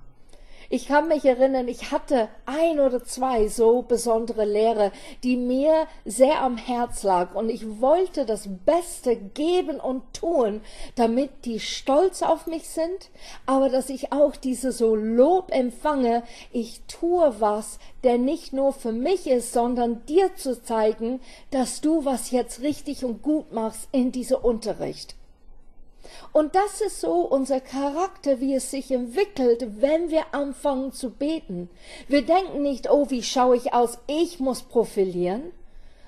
Ich 0.69 0.89
kann 0.89 1.07
mich 1.07 1.23
erinnern, 1.23 1.69
ich 1.69 1.91
hatte 1.91 2.27
ein 2.45 2.81
oder 2.81 3.01
zwei 3.01 3.47
so 3.47 3.81
besondere 3.83 4.43
Lehrer, 4.43 4.91
die 5.23 5.37
mir 5.37 5.87
sehr 6.03 6.41
am 6.41 6.57
Herz 6.57 7.03
lag 7.03 7.33
und 7.33 7.47
ich 7.49 7.79
wollte 7.79 8.25
das 8.25 8.49
Beste 8.65 9.15
geben 9.15 9.79
und 9.79 10.03
tun, 10.13 10.59
damit 10.95 11.29
die 11.45 11.61
stolz 11.61 12.21
auf 12.21 12.47
mich 12.47 12.67
sind, 12.67 13.09
aber 13.45 13.69
dass 13.69 13.89
ich 13.89 14.11
auch 14.11 14.35
diese 14.35 14.73
so 14.73 14.95
Lob 14.95 15.53
empfange, 15.53 16.23
ich 16.51 16.81
tue 16.89 17.35
was, 17.39 17.79
der 18.03 18.17
nicht 18.17 18.51
nur 18.51 18.73
für 18.73 18.91
mich 18.91 19.27
ist, 19.27 19.53
sondern 19.53 20.05
dir 20.07 20.35
zu 20.35 20.61
zeigen, 20.61 21.21
dass 21.51 21.79
du 21.79 22.03
was 22.03 22.31
jetzt 22.31 22.59
richtig 22.59 23.05
und 23.05 23.21
gut 23.21 23.53
machst 23.53 23.87
in 23.93 24.11
diesem 24.11 24.39
Unterricht. 24.39 25.16
Und 26.31 26.55
das 26.55 26.81
ist 26.81 27.01
so 27.01 27.21
unser 27.21 27.59
Charakter, 27.59 28.39
wie 28.39 28.53
es 28.53 28.71
sich 28.71 28.91
entwickelt, 28.91 29.81
wenn 29.81 30.09
wir 30.09 30.33
anfangen 30.33 30.91
zu 30.91 31.09
beten. 31.09 31.69
Wir 32.07 32.21
denken 32.23 32.61
nicht, 32.61 32.89
oh, 32.89 33.09
wie 33.09 33.23
schaue 33.23 33.55
ich 33.55 33.73
aus, 33.73 33.97
ich 34.07 34.39
muss 34.39 34.61
profilieren, 34.61 35.51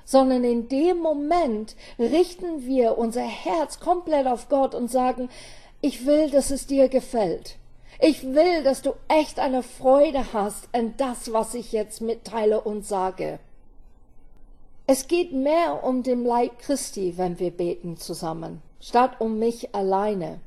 sondern 0.05 0.43
in 0.43 0.67
dem 0.69 0.97
Moment 0.99 1.75
richten 1.97 2.65
wir 2.65 2.97
unser 2.97 3.23
Herz 3.23 3.79
komplett 3.79 4.27
auf 4.27 4.49
Gott 4.49 4.75
und 4.75 4.89
sagen, 4.89 5.29
ich 5.81 6.05
will, 6.05 6.29
dass 6.29 6.51
es 6.51 6.67
dir 6.67 6.89
gefällt. 6.89 7.55
Ich 8.01 8.23
will, 8.23 8.63
dass 8.63 8.81
du 8.81 8.93
echt 9.07 9.39
eine 9.39 9.61
Freude 9.61 10.33
hast 10.33 10.69
an 10.73 10.93
das, 10.97 11.33
was 11.33 11.53
ich 11.53 11.71
jetzt 11.71 12.01
mitteile 12.01 12.61
und 12.61 12.85
sage. 12.85 13.39
Es 14.87 15.07
geht 15.07 15.33
mehr 15.33 15.83
um 15.83 16.01
den 16.01 16.23
Leib 16.23 16.59
Christi, 16.59 17.13
wenn 17.17 17.39
wir 17.39 17.51
beten 17.51 17.97
zusammen 17.97 18.61
statt 18.79 19.19
um 19.19 19.39
mich 19.39 19.73
alleine. 19.75 20.39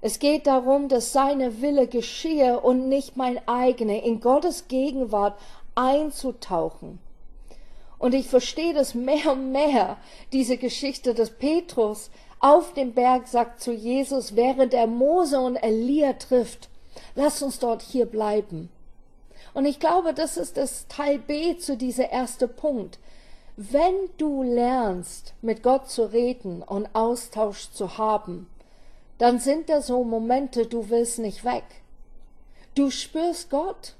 Es 0.00 0.20
geht 0.20 0.46
darum, 0.46 0.88
dass 0.88 1.12
seine 1.12 1.60
Wille 1.60 1.88
geschehe 1.88 2.60
und 2.60 2.88
nicht 2.88 3.16
mein 3.16 3.46
eigener, 3.48 4.02
in 4.02 4.20
Gottes 4.20 4.68
Gegenwart 4.68 5.38
einzutauchen. 5.74 7.00
Und 7.98 8.14
ich 8.14 8.28
verstehe 8.28 8.74
das 8.74 8.94
mehr 8.94 9.32
und 9.32 9.50
mehr, 9.50 9.96
diese 10.32 10.56
Geschichte 10.56 11.14
des 11.14 11.30
Petrus 11.30 12.10
auf 12.40 12.72
dem 12.74 12.92
Berg 12.92 13.26
sagt 13.26 13.60
zu 13.60 13.72
Jesus, 13.72 14.36
während 14.36 14.72
er 14.72 14.86
Mose 14.86 15.40
und 15.40 15.56
Elia 15.56 16.12
trifft, 16.12 16.68
lass 17.16 17.42
uns 17.42 17.58
dort 17.58 17.82
hier 17.82 18.06
bleiben. 18.06 18.70
Und 19.54 19.64
ich 19.64 19.80
glaube, 19.80 20.14
das 20.14 20.36
ist 20.36 20.56
das 20.56 20.86
Teil 20.86 21.18
B 21.18 21.56
zu 21.58 21.76
dieser 21.76 22.10
erste 22.10 22.46
Punkt. 22.46 23.00
Wenn 23.60 24.08
du 24.18 24.44
lernst, 24.44 25.34
mit 25.42 25.64
Gott 25.64 25.90
zu 25.90 26.04
reden 26.12 26.62
und 26.62 26.94
Austausch 26.94 27.72
zu 27.72 27.98
haben, 27.98 28.48
dann 29.18 29.40
sind 29.40 29.68
da 29.68 29.82
so 29.82 30.04
Momente, 30.04 30.66
du 30.66 30.90
willst 30.90 31.18
nicht 31.18 31.44
weg. 31.44 31.64
Du 32.76 32.92
spürst 32.92 33.50
Gott. 33.50 33.96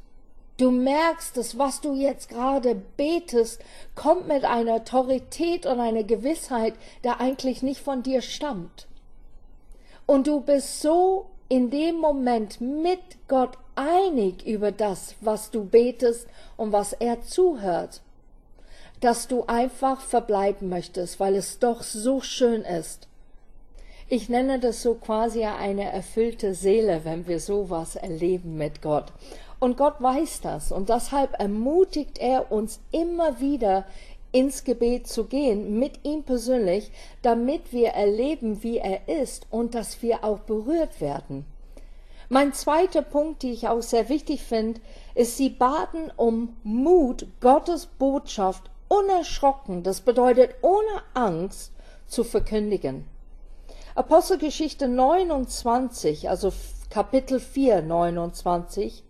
Du 0.58 0.70
merkst, 0.70 1.36
dass 1.36 1.58
was 1.58 1.80
du 1.80 1.92
jetzt 1.92 2.28
gerade 2.28 2.76
betest, 2.96 3.60
kommt 3.96 4.28
mit 4.28 4.44
einer 4.44 4.74
Autorität 4.74 5.66
und 5.66 5.80
einer 5.80 6.04
Gewissheit, 6.04 6.74
der 7.02 7.20
eigentlich 7.20 7.60
nicht 7.60 7.80
von 7.80 8.04
dir 8.04 8.22
stammt. 8.22 8.86
Und 10.06 10.28
du 10.28 10.40
bist 10.40 10.82
so 10.82 11.26
in 11.48 11.70
dem 11.70 11.96
Moment 11.96 12.60
mit 12.60 13.00
Gott 13.26 13.58
einig 13.74 14.46
über 14.46 14.70
das, 14.70 15.16
was 15.20 15.50
du 15.50 15.64
betest 15.64 16.28
und 16.56 16.70
was 16.70 16.92
er 16.92 17.22
zuhört 17.22 18.02
dass 19.00 19.28
du 19.28 19.44
einfach 19.46 20.00
verbleiben 20.00 20.68
möchtest, 20.68 21.20
weil 21.20 21.34
es 21.34 21.58
doch 21.58 21.82
so 21.82 22.20
schön 22.20 22.62
ist. 22.62 23.08
Ich 24.08 24.28
nenne 24.28 24.58
das 24.58 24.82
so 24.82 24.94
quasi 24.94 25.44
eine 25.44 25.92
erfüllte 25.92 26.54
Seele, 26.54 27.04
wenn 27.04 27.26
wir 27.26 27.40
sowas 27.40 27.94
erleben 27.94 28.56
mit 28.56 28.80
Gott. 28.80 29.12
Und 29.60 29.76
Gott 29.76 30.00
weiß 30.00 30.40
das 30.40 30.72
und 30.72 30.88
deshalb 30.88 31.38
ermutigt 31.38 32.18
er 32.18 32.50
uns 32.50 32.80
immer 32.90 33.40
wieder 33.40 33.84
ins 34.32 34.64
Gebet 34.64 35.06
zu 35.06 35.24
gehen, 35.24 35.78
mit 35.78 36.04
ihm 36.04 36.22
persönlich, 36.22 36.90
damit 37.22 37.72
wir 37.72 37.88
erleben, 37.88 38.62
wie 38.62 38.78
er 38.78 39.08
ist 39.08 39.46
und 39.50 39.74
dass 39.74 40.02
wir 40.02 40.24
auch 40.24 40.40
berührt 40.40 41.00
werden. 41.00 41.44
Mein 42.30 42.52
zweiter 42.52 43.02
Punkt, 43.02 43.42
die 43.42 43.52
ich 43.52 43.68
auch 43.68 43.80
sehr 43.80 44.08
wichtig 44.10 44.42
finde, 44.42 44.80
ist, 45.14 45.38
sie 45.38 45.48
baten 45.48 46.12
um 46.16 46.56
Mut, 46.62 47.26
Gottes 47.40 47.86
Botschaft 47.86 48.70
unerschrocken, 48.88 49.82
das 49.82 50.00
bedeutet 50.00 50.54
ohne 50.62 51.02
Angst, 51.14 51.72
zu 52.06 52.24
verkündigen. 52.24 53.06
Apostelgeschichte 53.94 54.88
29, 54.88 56.28
also 56.28 56.52
Kapitel 56.90 57.38
4, 57.38 57.82
29. 57.82 59.04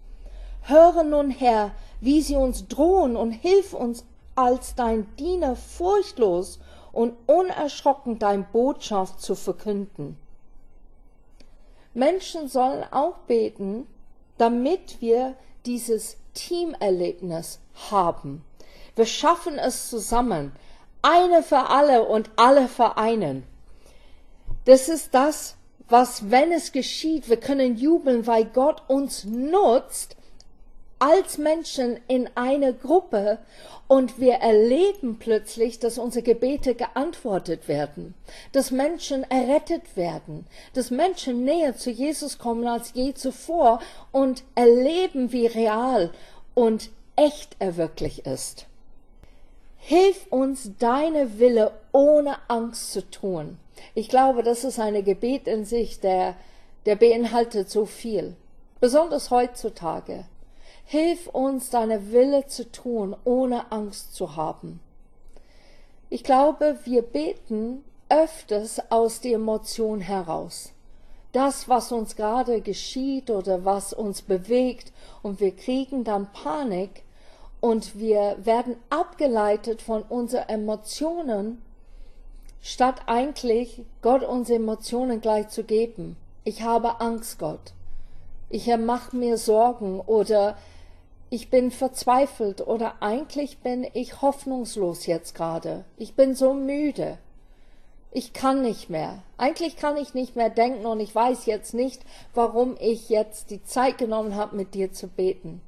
Höre 0.62 1.04
nun, 1.04 1.30
Herr, 1.30 1.72
wie 2.00 2.22
sie 2.22 2.36
uns 2.36 2.66
drohen 2.68 3.16
und 3.16 3.30
hilf 3.30 3.72
uns 3.72 4.04
als 4.34 4.74
dein 4.74 5.06
Diener 5.16 5.56
furchtlos 5.56 6.58
und 6.92 7.14
unerschrocken 7.26 8.18
dein 8.18 8.50
Botschaft 8.50 9.20
zu 9.20 9.34
verkünden. 9.34 10.16
Menschen 11.94 12.48
sollen 12.48 12.84
auch 12.90 13.18
beten, 13.26 13.86
damit 14.38 15.00
wir 15.00 15.34
dieses 15.66 16.16
Teamerlebnis 16.34 17.60
haben. 17.90 18.44
Wir 18.98 19.06
schaffen 19.06 19.60
es 19.60 19.88
zusammen. 19.90 20.50
Eine 21.02 21.44
für 21.44 21.70
alle 21.70 22.02
und 22.02 22.30
alle 22.34 22.66
für 22.66 22.96
einen. 22.96 23.44
Das 24.64 24.88
ist 24.88 25.14
das, 25.14 25.54
was, 25.88 26.32
wenn 26.32 26.50
es 26.50 26.72
geschieht, 26.72 27.28
wir 27.28 27.36
können 27.36 27.76
jubeln, 27.76 28.26
weil 28.26 28.44
Gott 28.46 28.82
uns 28.88 29.22
nutzt 29.24 30.16
als 30.98 31.38
Menschen 31.38 32.00
in 32.08 32.28
einer 32.34 32.72
Gruppe 32.72 33.38
und 33.86 34.18
wir 34.18 34.34
erleben 34.34 35.20
plötzlich, 35.20 35.78
dass 35.78 35.98
unsere 35.98 36.24
Gebete 36.24 36.74
geantwortet 36.74 37.68
werden, 37.68 38.14
dass 38.50 38.72
Menschen 38.72 39.22
errettet 39.30 39.96
werden, 39.96 40.44
dass 40.74 40.90
Menschen 40.90 41.44
näher 41.44 41.76
zu 41.76 41.90
Jesus 41.90 42.38
kommen 42.38 42.66
als 42.66 42.94
je 42.94 43.14
zuvor 43.14 43.78
und 44.10 44.42
erleben, 44.56 45.30
wie 45.30 45.46
real 45.46 46.10
und 46.54 46.90
echt 47.14 47.54
er 47.60 47.76
wirklich 47.76 48.26
ist. 48.26 48.67
Hilf 49.90 50.26
uns, 50.28 50.72
deine 50.78 51.38
Wille 51.38 51.72
ohne 51.92 52.36
Angst 52.48 52.92
zu 52.92 53.10
tun. 53.10 53.58
Ich 53.94 54.10
glaube, 54.10 54.42
das 54.42 54.62
ist 54.62 54.78
ein 54.78 55.02
Gebet 55.02 55.48
in 55.48 55.64
sich, 55.64 55.98
der, 55.98 56.34
der 56.84 56.94
beinhaltet 56.94 57.70
so 57.70 57.86
viel. 57.86 58.36
Besonders 58.80 59.30
heutzutage. 59.30 60.26
Hilf 60.84 61.26
uns, 61.28 61.70
deine 61.70 62.12
Wille 62.12 62.46
zu 62.48 62.70
tun, 62.70 63.16
ohne 63.24 63.72
Angst 63.72 64.14
zu 64.14 64.36
haben. 64.36 64.80
Ich 66.10 66.22
glaube, 66.22 66.78
wir 66.84 67.00
beten 67.00 67.82
öfters 68.10 68.82
aus 68.90 69.22
der 69.22 69.36
Emotion 69.36 70.02
heraus. 70.02 70.74
das, 71.32 71.66
was 71.66 71.92
uns 71.92 72.14
gerade 72.14 72.60
geschieht 72.60 73.30
oder 73.30 73.64
was 73.64 73.94
uns 73.94 74.20
bewegt, 74.20 74.92
und 75.22 75.40
wir 75.40 75.56
kriegen 75.56 76.04
dann 76.04 76.30
Panik 76.32 77.04
und 77.60 77.98
wir 77.98 78.36
werden 78.42 78.76
abgeleitet 78.90 79.82
von 79.82 80.02
unseren 80.02 80.48
Emotionen, 80.48 81.62
statt 82.60 83.02
eigentlich 83.06 83.82
Gott 84.02 84.22
unsere 84.22 84.58
Emotionen 84.58 85.20
gleich 85.20 85.48
zu 85.48 85.64
geben. 85.64 86.16
Ich 86.44 86.62
habe 86.62 87.00
Angst, 87.00 87.38
Gott. 87.38 87.72
Ich 88.50 88.66
mache 88.76 89.16
mir 89.16 89.36
Sorgen 89.36 90.00
oder 90.00 90.56
ich 91.30 91.50
bin 91.50 91.70
verzweifelt 91.70 92.66
oder 92.66 92.94
eigentlich 93.00 93.58
bin 93.58 93.86
ich 93.92 94.22
hoffnungslos 94.22 95.06
jetzt 95.06 95.34
gerade. 95.34 95.84
Ich 95.98 96.14
bin 96.14 96.34
so 96.34 96.54
müde. 96.54 97.18
Ich 98.10 98.32
kann 98.32 98.62
nicht 98.62 98.88
mehr. 98.88 99.22
Eigentlich 99.36 99.76
kann 99.76 99.98
ich 99.98 100.14
nicht 100.14 100.34
mehr 100.34 100.48
denken 100.48 100.86
und 100.86 101.00
ich 101.00 101.14
weiß 101.14 101.44
jetzt 101.44 101.74
nicht, 101.74 102.02
warum 102.32 102.76
ich 102.80 103.10
jetzt 103.10 103.50
die 103.50 103.62
Zeit 103.62 103.98
genommen 103.98 104.34
habe, 104.34 104.56
mit 104.56 104.72
dir 104.72 104.92
zu 104.92 105.08
beten. 105.08 105.60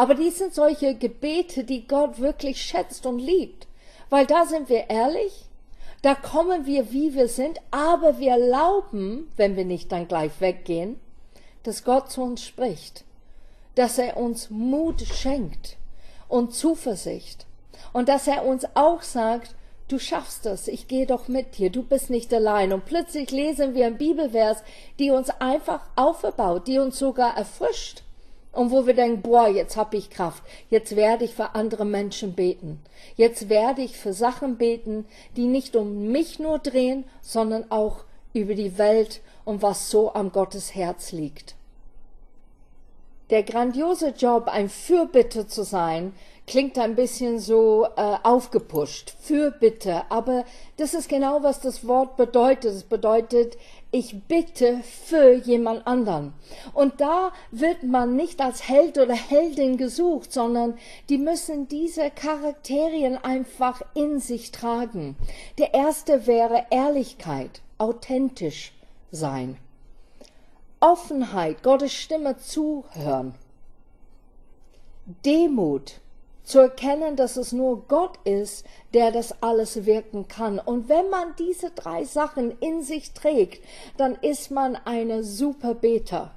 Aber 0.00 0.14
dies 0.14 0.38
sind 0.38 0.54
solche 0.54 0.94
Gebete, 0.94 1.62
die 1.62 1.86
Gott 1.86 2.20
wirklich 2.20 2.62
schätzt 2.62 3.04
und 3.04 3.18
liebt. 3.18 3.66
Weil 4.08 4.24
da 4.24 4.46
sind 4.46 4.70
wir 4.70 4.88
ehrlich, 4.88 5.44
da 6.00 6.14
kommen 6.14 6.64
wir, 6.64 6.90
wie 6.90 7.14
wir 7.14 7.28
sind, 7.28 7.60
aber 7.70 8.18
wir 8.18 8.30
erlauben, 8.30 9.30
wenn 9.36 9.56
wir 9.56 9.66
nicht 9.66 9.92
dann 9.92 10.08
gleich 10.08 10.32
weggehen, 10.40 10.98
dass 11.64 11.84
Gott 11.84 12.10
zu 12.10 12.22
uns 12.22 12.42
spricht, 12.42 13.04
dass 13.74 13.98
er 13.98 14.16
uns 14.16 14.48
Mut 14.48 15.02
schenkt 15.02 15.76
und 16.28 16.54
Zuversicht 16.54 17.44
und 17.92 18.08
dass 18.08 18.26
er 18.26 18.46
uns 18.46 18.64
auch 18.72 19.02
sagt, 19.02 19.54
du 19.88 19.98
schaffst 19.98 20.46
es, 20.46 20.66
ich 20.66 20.88
gehe 20.88 21.04
doch 21.04 21.28
mit 21.28 21.58
dir, 21.58 21.68
du 21.68 21.82
bist 21.82 22.08
nicht 22.08 22.32
allein. 22.32 22.72
Und 22.72 22.86
plötzlich 22.86 23.30
lesen 23.32 23.74
wir 23.74 23.84
ein 23.84 23.98
Bibelvers, 23.98 24.62
die 24.98 25.10
uns 25.10 25.28
einfach 25.28 25.82
aufbaut, 25.94 26.68
die 26.68 26.78
uns 26.78 26.98
sogar 26.98 27.36
erfrischt. 27.36 28.02
Und 28.52 28.72
wo 28.72 28.86
wir 28.86 28.94
denken, 28.94 29.22
boah, 29.22 29.48
jetzt 29.48 29.76
hab 29.76 29.94
ich 29.94 30.10
Kraft, 30.10 30.42
jetzt 30.70 30.96
werde 30.96 31.24
ich 31.24 31.34
für 31.34 31.54
andere 31.54 31.84
Menschen 31.84 32.34
beten. 32.34 32.80
Jetzt 33.14 33.48
werde 33.48 33.82
ich 33.82 33.96
für 33.96 34.12
Sachen 34.12 34.56
beten, 34.56 35.06
die 35.36 35.46
nicht 35.46 35.76
um 35.76 36.08
mich 36.08 36.40
nur 36.40 36.58
drehen, 36.58 37.04
sondern 37.22 37.70
auch 37.70 38.04
über 38.32 38.54
die 38.54 38.76
Welt 38.76 39.20
und 39.44 39.62
was 39.62 39.90
so 39.90 40.14
am 40.14 40.32
Gottes 40.32 40.74
Herz 40.74 41.12
liegt. 41.12 41.54
Der 43.30 43.44
grandiose 43.44 44.08
Job, 44.08 44.48
ein 44.48 44.68
Fürbitter 44.68 45.46
zu 45.46 45.62
sein, 45.62 46.12
klingt 46.46 46.78
ein 46.78 46.96
bisschen 46.96 47.38
so 47.38 47.86
äh, 47.96 48.16
aufgepusht, 48.22 49.14
Fürbitte, 49.20 50.02
aber 50.10 50.44
das 50.76 50.94
ist 50.94 51.08
genau, 51.08 51.42
was 51.42 51.60
das 51.60 51.86
Wort 51.86 52.16
bedeutet. 52.16 52.72
Es 52.72 52.82
bedeutet, 52.82 53.56
ich 53.92 54.22
bitte 54.24 54.80
für 54.82 55.32
jemand 55.32 55.86
anderen. 55.86 56.32
Und 56.74 57.00
da 57.00 57.32
wird 57.50 57.82
man 57.82 58.16
nicht 58.16 58.40
als 58.40 58.68
Held 58.68 58.98
oder 58.98 59.14
Heldin 59.14 59.76
gesucht, 59.76 60.32
sondern 60.32 60.78
die 61.08 61.18
müssen 61.18 61.68
diese 61.68 62.10
Charakterien 62.10 63.16
einfach 63.16 63.82
in 63.94 64.20
sich 64.20 64.52
tragen. 64.52 65.16
Der 65.58 65.74
erste 65.74 66.26
wäre 66.26 66.66
Ehrlichkeit, 66.70 67.62
authentisch 67.78 68.72
sein. 69.10 69.56
Offenheit, 70.80 71.62
Gottes 71.62 71.92
Stimme 71.92 72.38
zuhören. 72.38 73.34
Demut, 75.24 76.00
zu 76.50 76.58
erkennen, 76.58 77.16
dass 77.16 77.36
es 77.36 77.52
nur 77.52 77.86
Gott 77.86 78.18
ist, 78.24 78.66
der 78.92 79.12
das 79.12 79.42
alles 79.42 79.86
wirken 79.86 80.28
kann. 80.28 80.58
Und 80.58 80.88
wenn 80.88 81.08
man 81.08 81.34
diese 81.38 81.70
drei 81.70 82.04
Sachen 82.04 82.58
in 82.58 82.82
sich 82.82 83.12
trägt, 83.12 83.64
dann 83.96 84.16
ist 84.16 84.50
man 84.50 84.76
eine 84.84 85.22
super 85.22 85.74
Beter, 85.74 86.32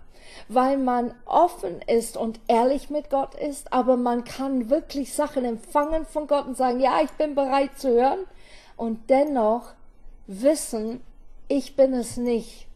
weil 0.47 0.77
man 0.77 1.13
offen 1.25 1.81
ist 1.87 2.15
und 2.15 2.39
ehrlich 2.47 2.89
mit 2.89 3.09
Gott 3.09 3.35
ist, 3.35 3.73
aber 3.73 3.97
man 3.97 4.23
kann 4.23 4.69
wirklich 4.69 5.13
Sachen 5.13 5.45
empfangen 5.45 6.05
von 6.05 6.27
Gott 6.27 6.45
und 6.45 6.57
sagen, 6.57 6.79
ja, 6.79 7.01
ich 7.03 7.11
bin 7.11 7.35
bereit 7.35 7.77
zu 7.77 7.89
hören. 7.89 8.19
Und 8.77 9.09
dennoch 9.09 9.73
wissen, 10.27 11.01
ich 11.47 11.75
bin 11.75 11.93
es 11.93 12.17
nicht, 12.17 12.67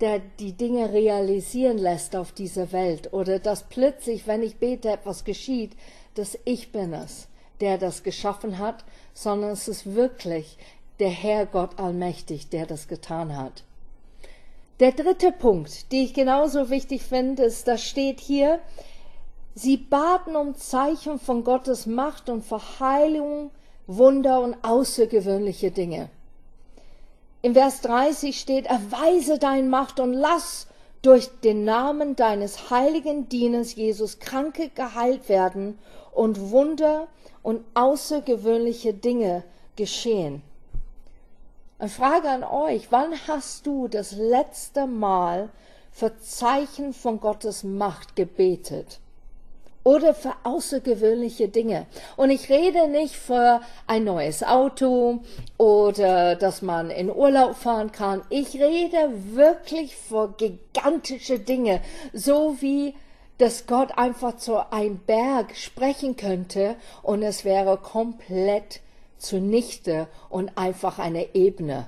der 0.00 0.20
die 0.38 0.52
Dinge 0.52 0.92
realisieren 0.92 1.78
lässt 1.78 2.14
auf 2.14 2.32
dieser 2.32 2.72
Welt 2.72 3.12
oder 3.12 3.38
dass 3.38 3.68
plötzlich, 3.68 4.26
wenn 4.26 4.42
ich 4.42 4.56
bete, 4.56 4.90
etwas 4.90 5.24
geschieht, 5.24 5.72
dass 6.14 6.38
ich 6.44 6.72
bin 6.72 6.92
es, 6.92 7.28
der 7.60 7.78
das 7.78 8.02
geschaffen 8.02 8.58
hat, 8.58 8.84
sondern 9.12 9.50
es 9.50 9.66
ist 9.68 9.94
wirklich 9.94 10.56
der 11.00 11.10
Herr 11.10 11.46
Gott 11.46 11.78
allmächtig, 11.78 12.48
der 12.48 12.66
das 12.66 12.88
getan 12.88 13.36
hat. 13.36 13.64
Der 14.80 14.92
dritte 14.92 15.32
Punkt, 15.32 15.90
den 15.90 16.04
ich 16.04 16.14
genauso 16.14 16.70
wichtig 16.70 17.02
finde, 17.02 17.44
ist, 17.44 17.66
da 17.66 17.76
steht 17.76 18.20
hier, 18.20 18.60
sie 19.54 19.76
baten 19.76 20.36
um 20.36 20.54
Zeichen 20.54 21.18
von 21.18 21.42
Gottes 21.42 21.86
Macht 21.86 22.28
und 22.28 22.44
Verheilung, 22.44 23.50
Wunder 23.88 24.40
und 24.40 24.56
außergewöhnliche 24.62 25.72
Dinge. 25.72 26.10
Im 27.40 27.54
Vers 27.54 27.80
30 27.82 28.38
steht, 28.38 28.66
erweise 28.66 29.38
dein 29.38 29.68
Macht 29.68 30.00
und 30.00 30.12
lass 30.12 30.66
durch 31.02 31.28
den 31.44 31.64
Namen 31.64 32.16
deines 32.16 32.70
heiligen 32.70 33.28
Dieners 33.28 33.76
Jesus 33.76 34.18
Kranke 34.18 34.70
geheilt 34.70 35.28
werden 35.28 35.78
und 36.12 36.50
Wunder 36.50 37.06
und 37.42 37.64
außergewöhnliche 37.74 38.92
Dinge 38.92 39.44
geschehen. 39.76 40.42
Eine 41.78 41.88
Frage 41.88 42.28
an 42.28 42.42
euch, 42.42 42.90
wann 42.90 43.14
hast 43.28 43.64
du 43.66 43.86
das 43.86 44.12
letzte 44.12 44.88
Mal 44.88 45.48
für 45.92 46.18
Zeichen 46.18 46.92
von 46.92 47.20
Gottes 47.20 47.62
Macht 47.62 48.16
gebetet? 48.16 48.98
Oder 49.84 50.12
für 50.12 50.34
außergewöhnliche 50.44 51.48
Dinge. 51.48 51.86
Und 52.16 52.30
ich 52.30 52.50
rede 52.50 52.88
nicht 52.88 53.16
für 53.16 53.60
ein 53.86 54.04
neues 54.04 54.42
Auto 54.42 55.20
oder 55.56 56.36
dass 56.36 56.62
man 56.62 56.90
in 56.90 57.10
Urlaub 57.10 57.56
fahren 57.56 57.92
kann. 57.92 58.22
Ich 58.28 58.54
rede 58.54 59.10
wirklich 59.34 59.96
für 59.96 60.34
gigantische 60.36 61.38
Dinge, 61.38 61.80
so 62.12 62.56
wie 62.60 62.94
dass 63.38 63.66
Gott 63.66 63.96
einfach 63.96 64.36
zu 64.36 64.72
einem 64.72 64.98
Berg 64.98 65.56
sprechen 65.56 66.16
könnte 66.16 66.74
und 67.02 67.22
es 67.22 67.44
wäre 67.44 67.78
komplett 67.78 68.80
zunichte 69.16 70.08
und 70.28 70.58
einfach 70.58 70.98
eine 70.98 71.34
Ebene. 71.34 71.86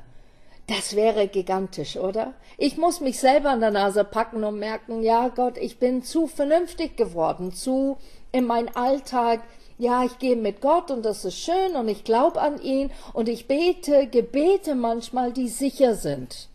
Das 0.70 0.94
wäre 0.94 1.26
gigantisch, 1.26 1.96
oder? 1.96 2.32
Ich 2.56 2.76
muss 2.76 3.00
mich 3.00 3.18
selber 3.18 3.50
an 3.50 3.58
der 3.58 3.72
Nase 3.72 4.04
packen 4.04 4.44
und 4.44 4.60
merken, 4.60 5.02
ja 5.02 5.26
Gott, 5.26 5.58
ich 5.58 5.80
bin 5.80 6.04
zu 6.04 6.28
vernünftig 6.28 6.96
geworden, 6.96 7.52
zu 7.52 7.98
in 8.30 8.46
mein 8.46 8.76
Alltag, 8.76 9.42
ja, 9.78 10.04
ich 10.04 10.20
gehe 10.20 10.36
mit 10.36 10.60
Gott 10.60 10.92
und 10.92 11.04
das 11.04 11.24
ist 11.24 11.38
schön 11.38 11.74
und 11.74 11.88
ich 11.88 12.04
glaube 12.04 12.40
an 12.40 12.62
ihn 12.62 12.92
und 13.14 13.28
ich 13.28 13.48
bete 13.48 14.06
Gebete 14.06 14.76
manchmal, 14.76 15.32
die 15.32 15.48
sicher 15.48 15.96
sind. 15.96 16.49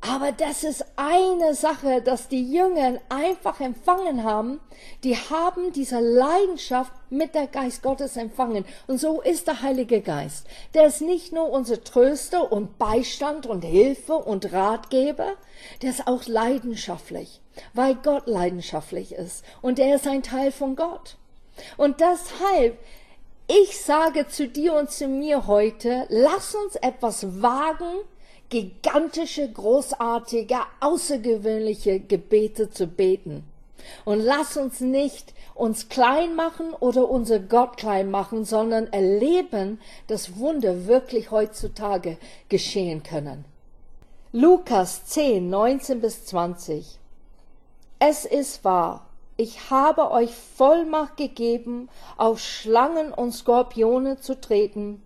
Aber 0.00 0.30
das 0.30 0.62
ist 0.62 0.84
eine 0.96 1.54
Sache, 1.54 2.02
dass 2.02 2.28
die 2.28 2.52
Jünger 2.52 3.00
einfach 3.08 3.60
empfangen 3.60 4.24
haben. 4.24 4.60
Die 5.02 5.16
haben 5.16 5.72
diese 5.72 5.98
Leidenschaft 5.98 6.92
mit 7.10 7.34
der 7.34 7.46
Geist 7.46 7.82
Gottes 7.82 8.16
empfangen. 8.16 8.64
Und 8.86 8.98
so 8.98 9.20
ist 9.20 9.46
der 9.48 9.62
Heilige 9.62 10.02
Geist. 10.02 10.46
Der 10.74 10.86
ist 10.86 11.00
nicht 11.00 11.32
nur 11.32 11.50
unser 11.50 11.82
Tröster 11.82 12.52
und 12.52 12.78
Beistand 12.78 13.46
und 13.46 13.62
Hilfe 13.62 14.14
und 14.14 14.52
Ratgeber, 14.52 15.32
der 15.82 15.90
ist 15.90 16.06
auch 16.06 16.26
leidenschaftlich, 16.26 17.40
weil 17.72 17.94
Gott 17.96 18.26
leidenschaftlich 18.26 19.12
ist. 19.12 19.44
Und 19.62 19.78
er 19.78 19.96
ist 19.96 20.06
ein 20.06 20.22
Teil 20.22 20.52
von 20.52 20.76
Gott. 20.76 21.16
Und 21.78 22.00
deshalb, 22.00 22.78
ich 23.48 23.80
sage 23.80 24.28
zu 24.28 24.46
dir 24.46 24.74
und 24.74 24.90
zu 24.90 25.08
mir 25.08 25.46
heute, 25.46 26.06
lass 26.10 26.54
uns 26.54 26.76
etwas 26.76 27.42
wagen, 27.42 27.94
gigantische, 28.48 29.50
großartige, 29.50 30.58
außergewöhnliche 30.80 32.00
Gebete 32.00 32.70
zu 32.70 32.86
beten. 32.86 33.44
Und 34.04 34.20
lass 34.20 34.56
uns 34.56 34.80
nicht 34.80 35.32
uns 35.54 35.88
klein 35.88 36.34
machen 36.34 36.72
oder 36.72 37.08
unser 37.08 37.38
Gott 37.38 37.76
klein 37.76 38.10
machen, 38.10 38.44
sondern 38.44 38.88
erleben, 38.88 39.80
dass 40.06 40.38
Wunder 40.38 40.86
wirklich 40.86 41.30
heutzutage 41.30 42.18
geschehen 42.48 43.02
können. 43.02 43.44
Lukas 44.32 45.06
10, 45.06 45.48
19 45.48 46.00
bis 46.00 46.26
20. 46.26 46.98
Es 47.98 48.24
ist 48.26 48.64
wahr, 48.64 49.06
ich 49.38 49.70
habe 49.70 50.10
euch 50.10 50.34
Vollmacht 50.34 51.16
gegeben, 51.16 51.88
auf 52.16 52.38
Schlangen 52.40 53.12
und 53.12 53.32
Skorpione 53.32 54.18
zu 54.18 54.38
treten 54.38 55.02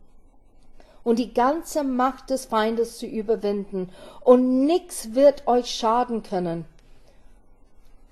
und 1.04 1.18
die 1.18 1.34
ganze 1.34 1.84
Macht 1.84 2.30
des 2.30 2.46
Feindes 2.46 2.98
zu 2.98 3.06
überwinden, 3.06 3.90
und 4.22 4.66
nix 4.66 5.14
wird 5.14 5.46
euch 5.46 5.70
schaden 5.70 6.22
können. 6.22 6.64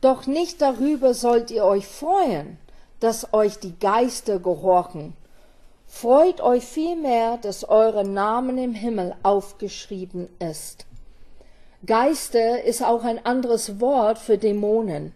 Doch 0.01 0.27
nicht 0.27 0.62
darüber 0.62 1.14
sollt 1.14 1.51
ihr 1.51 1.64
euch 1.64 1.87
freuen, 1.87 2.59
dass 3.01 3.33
euch 3.33 3.59
die 3.59 3.79
Geister 3.79 4.38
gehorchen. 4.38 5.14
Freut 5.87 6.40
euch 6.40 6.64
vielmehr, 6.64 7.38
dass 7.38 7.68
eure 7.68 8.05
Namen 8.05 8.59
im 8.59 8.74
Himmel 8.74 9.14
aufgeschrieben 9.22 10.29
ist. 10.38 10.87
Geister 11.87 12.62
ist 12.62 12.85
auch 12.85 13.05
ein 13.05 13.24
anderes 13.24 13.81
Wort 13.81 14.18
für 14.18 14.37
Dämonen. 14.37 15.14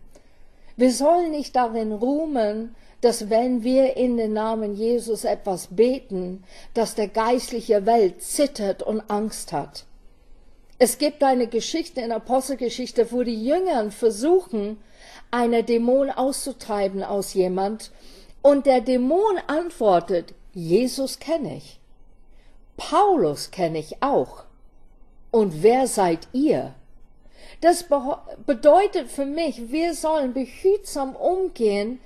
Wir 0.77 0.93
sollen 0.93 1.31
nicht 1.33 1.55
darin 1.55 1.93
ruhmen, 1.93 2.75
dass 3.03 3.29
wenn 3.29 3.63
wir 3.63 3.97
in 3.97 4.17
den 4.17 4.33
Namen 4.33 4.75
Jesus 4.75 5.25
etwas 5.25 5.67
beten, 5.67 6.45
dass 6.73 6.95
der 6.95 7.09
geistliche 7.09 7.85
Welt 7.85 8.23
zittert 8.23 8.83
und 8.83 9.03
Angst 9.11 9.53
hat. 9.53 9.85
Es 10.79 10.99
gibt 10.99 11.23
eine 11.23 11.49
Geschichte 11.49 12.01
in 12.01 12.13
Apostelgeschichte, 12.13 13.13
wo 13.13 13.23
die 13.23 13.45
Jüngern 13.45 13.91
versuchen, 13.91 14.79
eine 15.31 15.65
Dämon 15.65 16.11
auszutreiben 16.11 17.03
aus 17.03 17.35
jemand, 17.35 17.91
und 18.41 18.67
der 18.67 18.81
Dämon 18.81 19.39
antwortet, 19.47 20.35
Jesus 20.53 21.19
kenne 21.19 21.57
ich. 21.57 21.81
Paulus 22.77 23.51
kenne 23.51 23.79
ich 23.79 24.03
auch. 24.03 24.45
Und 25.31 25.63
wer 25.63 25.87
seid 25.87 26.29
ihr? 26.33 26.75
Das 27.61 27.87
bedeutet 28.47 29.09
für 29.09 29.25
mich, 29.25 29.71
wir 29.71 29.95
sollen 29.95 30.33
behütsam 30.33 31.15
umgehen, 31.15 32.01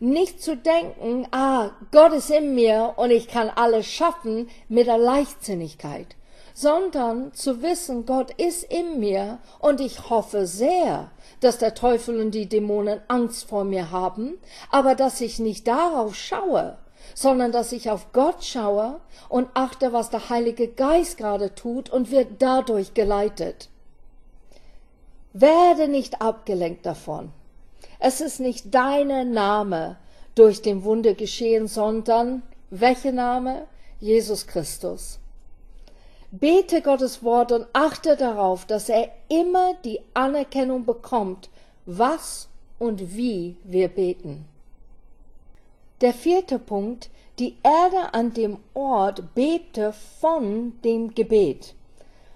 nicht 0.00 0.42
zu 0.42 0.56
denken, 0.56 1.26
ah, 1.32 1.70
Gott 1.90 2.12
ist 2.12 2.30
in 2.30 2.54
mir 2.54 2.94
und 2.96 3.10
ich 3.10 3.28
kann 3.28 3.50
alles 3.50 3.86
schaffen 3.86 4.48
mit 4.68 4.86
der 4.86 4.98
Leichtsinnigkeit, 4.98 6.06
sondern 6.54 7.32
zu 7.34 7.62
wissen, 7.62 8.06
Gott 8.06 8.30
ist 8.32 8.64
in 8.64 9.00
mir 9.00 9.38
und 9.58 9.80
ich 9.80 10.08
hoffe 10.08 10.46
sehr, 10.46 11.10
dass 11.40 11.58
der 11.58 11.74
Teufel 11.74 12.20
und 12.20 12.32
die 12.32 12.48
Dämonen 12.48 13.00
Angst 13.08 13.48
vor 13.48 13.64
mir 13.64 13.90
haben, 13.90 14.38
aber 14.70 14.94
dass 14.94 15.20
ich 15.20 15.38
nicht 15.38 15.66
darauf 15.66 16.14
schaue, 16.14 16.78
sondern 17.14 17.52
dass 17.52 17.72
ich 17.72 17.90
auf 17.90 18.12
Gott 18.12 18.44
schaue 18.44 19.00
und 19.28 19.48
achte, 19.54 19.92
was 19.92 20.10
der 20.10 20.30
Heilige 20.30 20.68
Geist 20.68 21.18
gerade 21.18 21.54
tut 21.54 21.90
und 21.90 22.10
wird 22.10 22.40
dadurch 22.40 22.94
geleitet. 22.94 23.68
Werde 25.32 25.88
nicht 25.88 26.22
abgelenkt 26.22 26.86
davon. 26.86 27.32
Es 27.98 28.20
ist 28.20 28.40
nicht 28.40 28.74
deine 28.74 29.24
Name 29.24 29.96
durch 30.34 30.62
den 30.62 30.84
Wunder 30.84 31.14
geschehen, 31.14 31.66
sondern 31.66 32.42
welcher 32.70 33.12
Name? 33.12 33.66
Jesus 34.00 34.46
Christus. 34.46 35.18
Bete 36.30 36.82
Gottes 36.82 37.22
Wort 37.22 37.52
und 37.52 37.66
achte 37.72 38.16
darauf, 38.16 38.66
dass 38.66 38.88
er 38.88 39.08
immer 39.28 39.74
die 39.84 40.00
Anerkennung 40.14 40.84
bekommt, 40.84 41.48
was 41.86 42.48
und 42.78 43.16
wie 43.16 43.56
wir 43.64 43.88
beten. 43.88 44.44
Der 46.00 46.12
vierte 46.12 46.58
Punkt, 46.58 47.10
die 47.38 47.56
Erde 47.62 48.14
an 48.14 48.34
dem 48.34 48.58
Ort 48.74 49.34
bebte 49.34 49.92
von 50.20 50.78
dem 50.84 51.14
Gebet. 51.14 51.74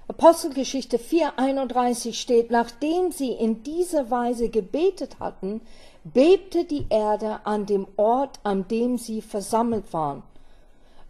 Apostelgeschichte 0.09 0.99
4.31 0.99 2.15
steht, 2.15 2.51
nachdem 2.51 3.13
sie 3.13 3.33
in 3.33 3.63
dieser 3.63 4.11
Weise 4.11 4.49
gebetet 4.49 5.21
hatten, 5.21 5.61
bebte 6.05 6.65
die 6.65 6.87
Erde 6.91 7.41
an 7.45 7.67
dem 7.67 7.87
Ort, 7.97 8.41
an 8.43 8.67
dem 8.69 8.99
sie 8.99 9.23
versammelt 9.23 9.93
waren. 9.93 10.23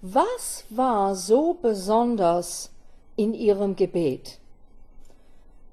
Was 0.03 0.65
war 0.69 1.15
so 1.15 1.55
besonders 1.55 2.71
in 3.17 3.35
ihrem 3.35 3.77
Gebet? 3.77 4.39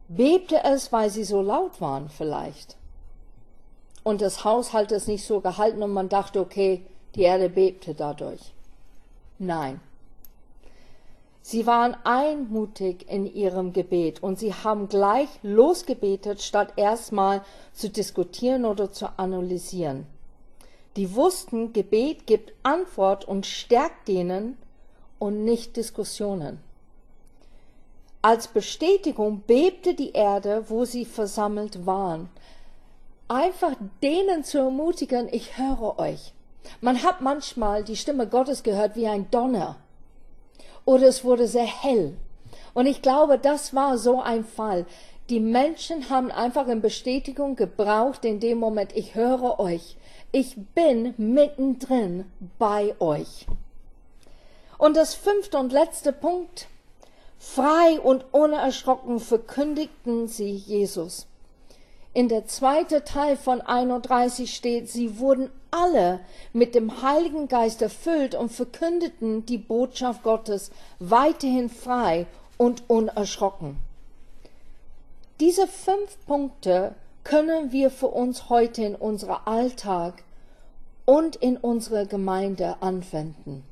Bebte 0.07 0.63
es, 0.63 0.91
weil 0.91 1.09
sie 1.09 1.23
so 1.23 1.41
laut 1.41 1.81
waren 1.81 2.09
vielleicht? 2.09 2.77
Und 4.03 4.21
das 4.21 4.43
Haus 4.43 4.73
hat 4.73 4.91
es 4.91 5.07
nicht 5.07 5.25
so 5.25 5.39
gehalten 5.41 5.83
und 5.83 5.91
man 5.91 6.09
dachte, 6.09 6.39
okay, 6.39 6.85
die 7.15 7.23
Erde 7.23 7.49
bebte 7.49 7.93
dadurch. 7.93 8.53
Nein. 9.37 9.81
Sie 11.41 11.65
waren 11.65 11.95
einmutig 12.03 13.09
in 13.09 13.25
ihrem 13.25 13.73
Gebet 13.73 14.21
und 14.21 14.37
sie 14.37 14.53
haben 14.53 14.87
gleich 14.87 15.29
losgebetet, 15.41 16.41
statt 16.41 16.73
erstmal 16.75 17.43
zu 17.73 17.89
diskutieren 17.89 18.65
oder 18.65 18.91
zu 18.91 19.07
analysieren. 19.17 20.05
Die 20.95 21.15
wussten, 21.15 21.71
Gebet 21.71 22.27
gibt 22.27 22.53
Antwort 22.63 23.25
und 23.25 23.45
stärkt 23.45 24.07
denen 24.07 24.57
und 25.17 25.45
nicht 25.45 25.77
Diskussionen. 25.77 26.59
Als 28.21 28.49
Bestätigung 28.49 29.41
bebte 29.47 29.93
die 29.93 30.11
Erde, 30.11 30.65
wo 30.67 30.83
sie 30.83 31.05
versammelt 31.05 31.85
waren. 31.85 32.29
Einfach 33.29 33.75
denen 34.03 34.43
zu 34.43 34.57
ermutigen, 34.57 35.29
ich 35.31 35.57
höre 35.57 35.97
euch. 35.99 36.33
Man 36.81 37.01
hat 37.01 37.21
manchmal 37.21 37.83
die 37.83 37.95
Stimme 37.95 38.27
Gottes 38.27 38.63
gehört 38.63 38.97
wie 38.97 39.07
ein 39.07 39.31
Donner 39.31 39.77
oder 40.89 41.07
es 41.07 41.23
wurde 41.23 41.47
sehr 41.47 41.67
hell. 41.67 42.17
Und 42.73 42.87
ich 42.87 43.03
glaube, 43.03 43.37
das 43.37 43.75
war 43.75 43.99
so 43.99 44.21
ein 44.21 44.43
Fall. 44.43 44.87
Die 45.29 45.39
Menschen 45.39 46.09
haben 46.09 46.31
einfach 46.31 46.65
eine 46.65 46.81
Bestätigung 46.81 47.55
gebraucht 47.55 48.25
in 48.25 48.39
dem 48.39 48.57
Moment, 48.57 48.95
ich 48.95 49.13
höre 49.13 49.59
euch. 49.59 49.97
Ich 50.31 50.55
bin 50.73 51.13
mittendrin 51.17 52.25
bei 52.57 52.95
euch. 52.99 53.45
Und 54.79 54.97
das 54.97 55.13
fünfte 55.13 55.59
und 55.59 55.71
letzte 55.71 56.11
Punkt. 56.11 56.65
Frei 57.37 57.99
und 58.01 58.25
unerschrocken 58.33 59.19
verkündigten 59.19 60.27
sie 60.27 60.55
Jesus. 60.55 61.27
In 62.19 62.27
der 62.27 62.45
zweiten 62.47 63.05
Teil 63.05 63.37
von 63.37 63.61
31 63.61 64.53
steht, 64.53 64.89
sie 64.89 65.19
wurden 65.19 65.49
alle 65.71 66.19
mit 66.51 66.75
dem 66.75 67.01
Heiligen 67.01 67.47
Geist 67.47 67.81
erfüllt 67.81 68.35
und 68.35 68.51
verkündeten 68.51 69.45
die 69.45 69.57
Botschaft 69.57 70.23
Gottes 70.23 70.69
weiterhin 70.99 71.69
frei 71.69 72.27
und 72.57 72.89
unerschrocken. 72.89 73.77
Diese 75.39 75.65
fünf 75.65 76.17
Punkte 76.25 76.93
können 77.23 77.71
wir 77.71 77.89
für 77.89 78.09
uns 78.09 78.49
heute 78.49 78.83
in 78.83 78.95
unserem 78.95 79.37
Alltag 79.45 80.21
und 81.05 81.37
in 81.37 81.55
unserer 81.55 82.05
Gemeinde 82.05 82.81
anwenden. 82.81 83.63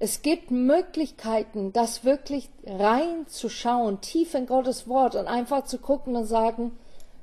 Es 0.00 0.22
gibt 0.22 0.50
Möglichkeiten, 0.50 1.72
das 1.72 2.02
wirklich 2.02 2.48
reinzuschauen, 2.66 4.00
tief 4.00 4.34
in 4.34 4.46
Gottes 4.46 4.88
Wort 4.88 5.14
und 5.14 5.28
einfach 5.28 5.62
zu 5.62 5.78
gucken 5.78 6.16
und 6.16 6.24
sagen, 6.24 6.72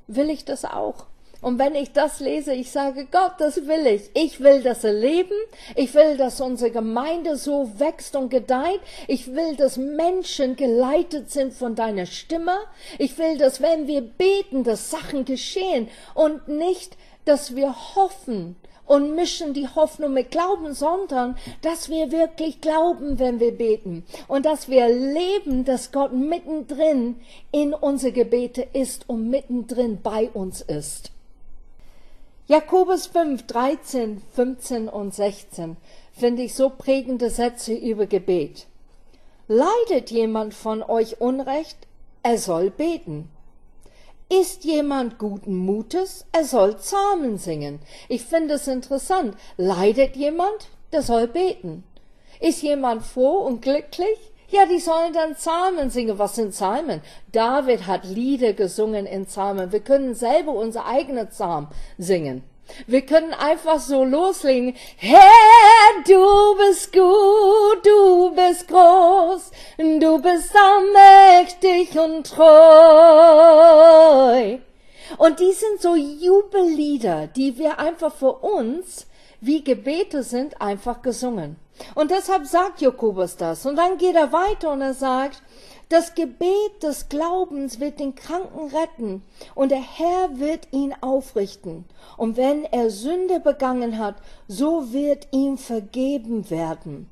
will 0.06 0.30
ich 0.30 0.44
das 0.44 0.64
auch? 0.64 1.06
Und 1.42 1.58
wenn 1.58 1.74
ich 1.74 1.92
das 1.92 2.18
lese, 2.20 2.54
ich 2.54 2.70
sage, 2.70 3.06
Gott, 3.10 3.34
das 3.38 3.66
will 3.66 3.86
ich. 3.86 4.10
Ich 4.14 4.40
will 4.40 4.62
das 4.62 4.84
erleben. 4.84 5.36
Ich 5.74 5.94
will, 5.94 6.16
dass 6.16 6.40
unsere 6.40 6.70
Gemeinde 6.70 7.36
so 7.36 7.78
wächst 7.78 8.16
und 8.16 8.30
gedeiht. 8.30 8.80
Ich 9.06 9.32
will, 9.34 9.54
dass 9.54 9.76
Menschen 9.76 10.56
geleitet 10.56 11.30
sind 11.30 11.52
von 11.52 11.74
deiner 11.74 12.06
Stimme. 12.06 12.56
Ich 12.98 13.18
will, 13.18 13.36
dass 13.38 13.60
wenn 13.60 13.86
wir 13.86 14.00
beten, 14.00 14.64
dass 14.64 14.90
Sachen 14.90 15.24
geschehen 15.24 15.88
und 16.14 16.48
nicht, 16.48 16.96
dass 17.26 17.54
wir 17.54 17.74
hoffen 17.94 18.56
und 18.86 19.14
mischen 19.14 19.52
die 19.52 19.68
Hoffnung 19.68 20.12
mit 20.12 20.30
Glauben, 20.30 20.72
sondern 20.72 21.36
dass 21.62 21.88
wir 21.88 22.12
wirklich 22.12 22.60
glauben, 22.60 23.18
wenn 23.18 23.40
wir 23.40 23.52
beten 23.52 24.04
und 24.28 24.46
dass 24.46 24.68
wir 24.68 24.88
leben, 24.88 25.64
dass 25.64 25.92
Gott 25.92 26.12
mittendrin 26.12 27.16
in 27.52 27.74
unsere 27.74 28.12
Gebete 28.12 28.66
ist 28.72 29.08
und 29.08 29.28
mittendrin 29.28 30.00
bei 30.02 30.30
uns 30.30 30.60
ist. 30.62 31.10
Jakobus 32.48 33.08
5, 33.08 33.42
13, 33.46 34.22
15 34.34 34.88
und 34.88 35.12
16 35.12 35.76
finde 36.12 36.42
ich 36.42 36.54
so 36.54 36.70
prägende 36.70 37.28
Sätze 37.28 37.74
über 37.74 38.06
Gebet. 38.06 38.66
Leidet 39.48 40.10
jemand 40.10 40.54
von 40.54 40.82
euch 40.82 41.20
Unrecht? 41.20 41.76
Er 42.22 42.38
soll 42.38 42.70
beten. 42.70 43.28
Ist 44.28 44.64
jemand 44.64 45.18
guten 45.18 45.56
Mutes? 45.56 46.26
Er 46.32 46.44
soll 46.44 46.74
Psalmen 46.74 47.38
singen. 47.38 47.78
Ich 48.08 48.24
finde 48.24 48.54
es 48.54 48.66
interessant. 48.66 49.36
Leidet 49.56 50.16
jemand? 50.16 50.68
Der 50.90 51.02
soll 51.02 51.28
beten. 51.28 51.84
Ist 52.40 52.60
jemand 52.62 53.04
froh 53.04 53.38
und 53.38 53.62
glücklich? 53.62 54.18
Ja, 54.48 54.66
die 54.66 54.80
sollen 54.80 55.12
dann 55.12 55.36
Psalmen 55.36 55.90
singen. 55.90 56.18
Was 56.18 56.34
sind 56.34 56.50
Psalmen? 56.50 57.02
David 57.30 57.86
hat 57.86 58.04
Lieder 58.04 58.52
gesungen 58.52 59.06
in 59.06 59.26
Psalmen. 59.26 59.70
Wir 59.70 59.80
können 59.80 60.14
selber 60.16 60.52
unser 60.52 60.86
eigenes 60.86 61.30
Psalm 61.30 61.68
singen. 61.96 62.42
Wir 62.86 63.04
können 63.04 63.32
einfach 63.34 63.80
so 63.80 64.04
loslegen. 64.04 64.74
Herr, 64.96 65.20
du 66.06 66.56
bist 66.56 66.92
gut, 66.92 67.84
du 67.84 68.34
bist 68.34 68.68
groß, 68.68 69.50
du 69.78 70.18
bist 70.20 70.54
allmächtig 70.54 71.98
und 71.98 72.26
treu. 72.26 72.46
Und 75.18 75.40
die 75.40 75.52
sind 75.52 75.80
so 75.80 75.94
Jubellieder, 75.94 77.28
die 77.28 77.56
wir 77.58 77.78
einfach 77.78 78.12
für 78.14 78.32
uns, 78.32 79.06
wie 79.40 79.62
Gebete 79.62 80.22
sind, 80.22 80.60
einfach 80.60 81.02
gesungen. 81.02 81.56
Und 81.94 82.10
deshalb 82.10 82.46
sagt 82.46 82.80
Jakobus 82.80 83.36
das. 83.36 83.66
Und 83.66 83.76
dann 83.76 83.98
geht 83.98 84.16
er 84.16 84.32
weiter 84.32 84.72
und 84.72 84.80
er 84.80 84.94
sagt, 84.94 85.42
das 85.88 86.14
Gebet 86.14 86.82
des 86.82 87.08
Glaubens 87.08 87.78
wird 87.78 88.00
den 88.00 88.16
Kranken 88.16 88.74
retten 88.74 89.22
und 89.54 89.70
der 89.70 89.80
Herr 89.80 90.38
wird 90.38 90.68
ihn 90.72 90.94
aufrichten. 91.00 91.84
Und 92.16 92.36
wenn 92.36 92.64
er 92.64 92.90
Sünde 92.90 93.38
begangen 93.38 93.98
hat, 93.98 94.16
so 94.48 94.92
wird 94.92 95.28
ihm 95.30 95.58
vergeben 95.58 96.50
werden. 96.50 97.08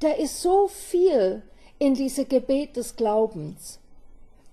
Da 0.00 0.12
ist 0.12 0.40
so 0.40 0.68
viel 0.68 1.42
in 1.78 1.94
diesem 1.94 2.28
Gebet 2.28 2.76
des 2.76 2.96
Glaubens. 2.96 3.78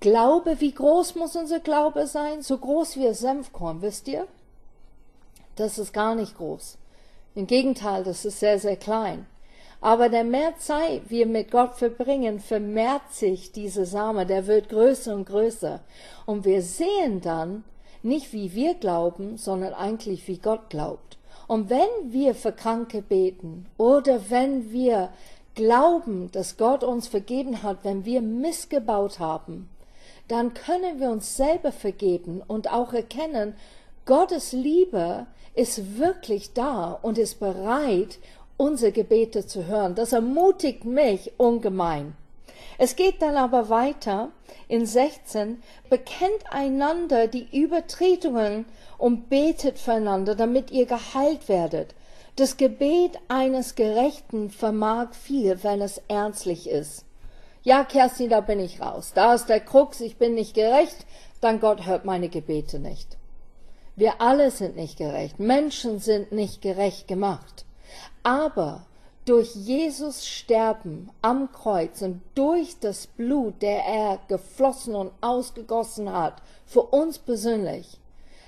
Glaube, 0.01 0.59
wie 0.59 0.73
groß 0.73 1.15
muss 1.15 1.35
unser 1.35 1.61
Glaube 1.61 2.07
sein? 2.07 2.41
So 2.41 2.57
groß 2.57 2.97
wie 2.97 3.07
ein 3.07 3.13
Senfkorn, 3.13 3.81
wisst 3.81 4.07
ihr? 4.09 4.27
Das 5.55 5.77
ist 5.77 5.93
gar 5.93 6.15
nicht 6.15 6.37
groß. 6.37 6.77
Im 7.35 7.47
Gegenteil, 7.47 8.03
das 8.03 8.25
ist 8.25 8.39
sehr, 8.39 8.59
sehr 8.59 8.75
klein. 8.75 9.25
Aber 9.85 10.09
der 10.09 10.23
mehr 10.23 10.57
Zeit 10.57 11.11
wir 11.11 11.27
mit 11.27 11.51
Gott 11.51 11.75
verbringen, 11.75 12.39
vermehrt 12.39 13.13
sich 13.13 13.51
diese 13.51 13.85
Same, 13.85 14.25
der 14.25 14.47
wird 14.47 14.69
größer 14.69 15.13
und 15.13 15.25
größer. 15.25 15.79
Und 16.25 16.43
wir 16.43 16.63
sehen 16.63 17.21
dann 17.21 17.63
nicht, 18.01 18.33
wie 18.33 18.55
wir 18.55 18.73
glauben, 18.73 19.37
sondern 19.37 19.75
eigentlich, 19.75 20.27
wie 20.27 20.39
Gott 20.39 20.71
glaubt. 20.71 21.19
Und 21.45 21.69
wenn 21.69 22.11
wir 22.11 22.33
für 22.33 22.51
Kranke 22.51 23.03
beten 23.03 23.67
oder 23.77 24.31
wenn 24.31 24.71
wir 24.71 25.09
glauben, 25.53 26.31
dass 26.31 26.57
Gott 26.57 26.83
uns 26.83 27.07
vergeben 27.07 27.61
hat, 27.61 27.83
wenn 27.83 28.05
wir 28.05 28.23
missgebaut 28.23 29.19
haben, 29.19 29.69
dann 30.27 30.55
können 30.55 30.99
wir 30.99 31.11
uns 31.11 31.37
selber 31.37 31.71
vergeben 31.71 32.41
und 32.47 32.73
auch 32.73 32.91
erkennen, 32.91 33.53
Gottes 34.07 34.51
Liebe 34.51 35.27
ist 35.53 35.99
wirklich 35.99 36.53
da 36.53 36.97
und 37.03 37.19
ist 37.19 37.39
bereit, 37.39 38.17
unsere 38.57 38.91
Gebete 38.91 39.45
zu 39.45 39.65
hören. 39.67 39.95
Das 39.95 40.13
ermutigt 40.13 40.85
mich 40.85 41.31
ungemein. 41.37 42.15
Es 42.77 42.95
geht 42.95 43.21
dann 43.21 43.37
aber 43.37 43.69
weiter 43.69 44.29
in 44.67 44.85
16, 44.85 45.61
bekennt 45.89 46.51
einander 46.51 47.27
die 47.27 47.47
Übertretungen 47.57 48.65
und 48.97 49.29
betet 49.29 49.79
füreinander, 49.79 50.35
damit 50.35 50.71
ihr 50.71 50.85
geheilt 50.85 51.47
werdet. 51.47 51.95
Das 52.35 52.57
Gebet 52.57 53.17
eines 53.29 53.75
Gerechten 53.75 54.49
vermag 54.49 55.13
viel, 55.13 55.63
wenn 55.63 55.81
es 55.81 56.01
ernstlich 56.09 56.69
ist. 56.69 57.05
Ja, 57.63 57.83
Kerstin, 57.83 58.29
da 58.29 58.41
bin 58.41 58.59
ich 58.59 58.81
raus. 58.81 59.13
Da 59.15 59.33
ist 59.33 59.47
der 59.47 59.61
Krux, 59.61 60.01
ich 60.01 60.17
bin 60.17 60.35
nicht 60.35 60.53
gerecht, 60.53 60.97
dann 61.39 61.59
Gott 61.59 61.85
hört 61.85 62.03
meine 62.03 62.27
Gebete 62.27 62.79
nicht. 62.79 63.17
Wir 63.95 64.21
alle 64.21 64.51
sind 64.51 64.75
nicht 64.75 64.97
gerecht. 64.97 65.39
Menschen 65.39 65.99
sind 65.99 66.33
nicht 66.33 66.61
gerecht 66.61 67.07
gemacht. 67.07 67.65
Aber 68.25 68.87
durch 69.25 69.53
Jesus 69.53 70.25
Sterben 70.25 71.11
am 71.21 71.51
Kreuz 71.51 72.01
und 72.01 72.21
durch 72.33 72.79
das 72.79 73.05
Blut, 73.05 73.61
der 73.61 73.85
er 73.85 74.19
geflossen 74.27 74.95
und 74.95 75.11
ausgegossen 75.21 76.11
hat, 76.11 76.41
für 76.65 76.81
uns 76.81 77.19
persönlich, 77.19 77.99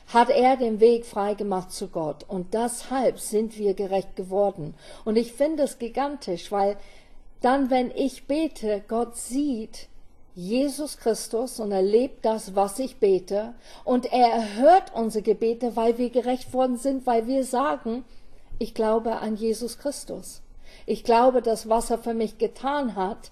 hat 0.07 0.31
er 0.31 0.57
den 0.57 0.79
Weg 0.79 1.05
freigemacht 1.05 1.71
zu 1.71 1.89
Gott. 1.89 2.25
Und 2.27 2.55
deshalb 2.55 3.19
sind 3.19 3.59
wir 3.59 3.75
gerecht 3.75 4.15
geworden. 4.15 4.73
Und 5.05 5.15
ich 5.15 5.31
finde 5.33 5.61
es 5.61 5.77
gigantisch, 5.77 6.51
weil 6.51 6.75
dann, 7.41 7.69
wenn 7.69 7.91
ich 7.91 8.25
bete, 8.25 8.83
Gott 8.87 9.15
sieht 9.15 9.89
Jesus 10.33 10.97
Christus 10.97 11.59
und 11.59 11.71
erlebt 11.71 12.25
das, 12.25 12.55
was 12.55 12.79
ich 12.79 12.97
bete, 12.97 13.53
und 13.83 14.11
er 14.11 14.27
erhört 14.27 14.91
unsere 14.95 15.21
Gebete, 15.21 15.75
weil 15.75 15.99
wir 15.99 16.09
gerecht 16.09 16.51
worden 16.51 16.77
sind, 16.77 17.05
weil 17.05 17.27
wir 17.27 17.43
sagen, 17.43 18.05
ich 18.59 18.73
glaube 18.73 19.17
an 19.17 19.35
Jesus 19.35 19.77
Christus. 19.77 20.41
Ich 20.85 21.03
glaube, 21.03 21.41
das, 21.41 21.69
was 21.69 21.89
er 21.89 21.97
für 21.97 22.13
mich 22.13 22.37
getan 22.37 22.95
hat, 22.95 23.31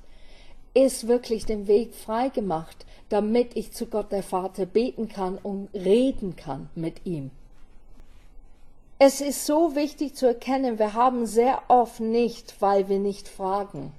ist 0.74 1.08
wirklich 1.08 1.46
den 1.46 1.68
Weg 1.68 1.94
freigemacht, 1.96 2.86
damit 3.10 3.56
ich 3.56 3.72
zu 3.72 3.86
Gott 3.86 4.12
der 4.12 4.24
Vater 4.24 4.66
beten 4.66 5.08
kann 5.08 5.38
und 5.38 5.70
reden 5.74 6.36
kann 6.36 6.70
mit 6.76 7.06
ihm. 7.06 7.32
Es 8.98 9.22
ist 9.22 9.46
so 9.46 9.76
wichtig 9.76 10.16
zu 10.16 10.26
erkennen, 10.26 10.80
wir 10.80 10.94
haben 10.94 11.26
sehr 11.26 11.64
oft 11.68 12.00
nicht, 12.00 12.56
weil 12.62 12.88
wir 12.88 13.00
nicht 13.00 13.28
fragen. 13.28 13.92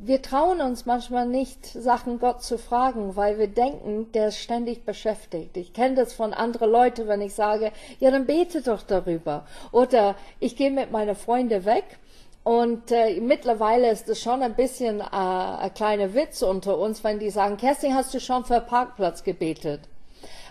Wir 0.00 0.22
trauen 0.22 0.60
uns 0.60 0.86
manchmal 0.86 1.26
nicht, 1.26 1.66
Sachen 1.66 2.20
Gott 2.20 2.44
zu 2.44 2.56
fragen, 2.56 3.16
weil 3.16 3.36
wir 3.36 3.48
denken, 3.48 4.12
der 4.12 4.28
ist 4.28 4.38
ständig 4.38 4.84
beschäftigt. 4.84 5.56
Ich 5.56 5.72
kenne 5.72 5.96
das 5.96 6.12
von 6.12 6.32
anderen 6.32 6.70
Leuten, 6.70 7.08
wenn 7.08 7.20
ich 7.20 7.34
sage, 7.34 7.72
ja, 7.98 8.12
dann 8.12 8.24
bete 8.24 8.62
doch 8.62 8.82
darüber. 8.82 9.44
Oder 9.72 10.14
ich 10.38 10.54
gehe 10.54 10.70
mit 10.70 10.92
meiner 10.92 11.16
Freunde 11.16 11.64
weg 11.64 11.98
und 12.44 12.92
äh, 12.92 13.20
mittlerweile 13.20 13.90
ist 13.90 14.08
es 14.08 14.22
schon 14.22 14.40
ein 14.42 14.54
bisschen 14.54 15.00
äh, 15.00 15.04
ein 15.04 15.74
kleiner 15.74 16.14
Witz 16.14 16.42
unter 16.42 16.78
uns, 16.78 17.02
wenn 17.02 17.18
die 17.18 17.30
sagen, 17.30 17.56
Kerstin, 17.56 17.96
hast 17.96 18.14
du 18.14 18.20
schon 18.20 18.44
für 18.44 18.60
Parkplatz 18.60 19.24
gebetet? 19.24 19.80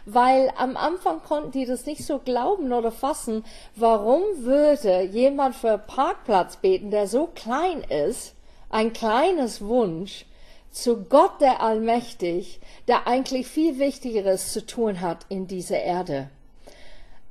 weil 0.10 0.54
am 0.58 0.78
Anfang 0.78 1.22
konnten 1.22 1.52
die 1.52 1.66
das 1.66 1.86
nicht 1.86 2.06
so 2.06 2.20
glauben 2.20 2.72
oder 2.72 2.94
fassen, 2.94 3.44
warum 3.76 4.22
würde 4.38 5.02
jemand 5.02 5.54
für 5.54 5.78
Parkplatz 5.78 6.56
beten, 6.56 6.92
der 6.92 7.08
so 7.08 7.28
klein 7.36 7.82
ist, 7.82 8.37
ein 8.70 8.94
kleines 8.94 9.62
Wunsch 9.62 10.26
zu 10.72 11.04
Gott 11.04 11.42
der 11.42 11.62
Allmächtig, 11.62 12.60
der 12.88 13.08
eigentlich 13.08 13.48
viel 13.48 13.80
Wichtigeres 13.80 14.54
zu 14.54 14.66
tun 14.66 15.02
hat 15.02 15.26
in 15.30 15.48
dieser 15.48 15.82
Erde. 15.82 16.30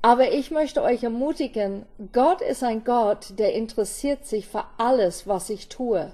Aber 0.03 0.33
ich 0.33 0.51
möchte 0.51 0.83
euch 0.83 1.03
ermutigen, 1.03 1.85
Gott 2.13 2.41
ist 2.41 2.63
ein 2.63 2.85
Gott, 2.85 3.39
der 3.39 3.55
interessiert 3.55 4.25
sich 4.25 4.47
für 4.47 4.65
alles, 4.79 5.27
was 5.27 5.51
ich 5.51 5.69
tue. 5.69 6.13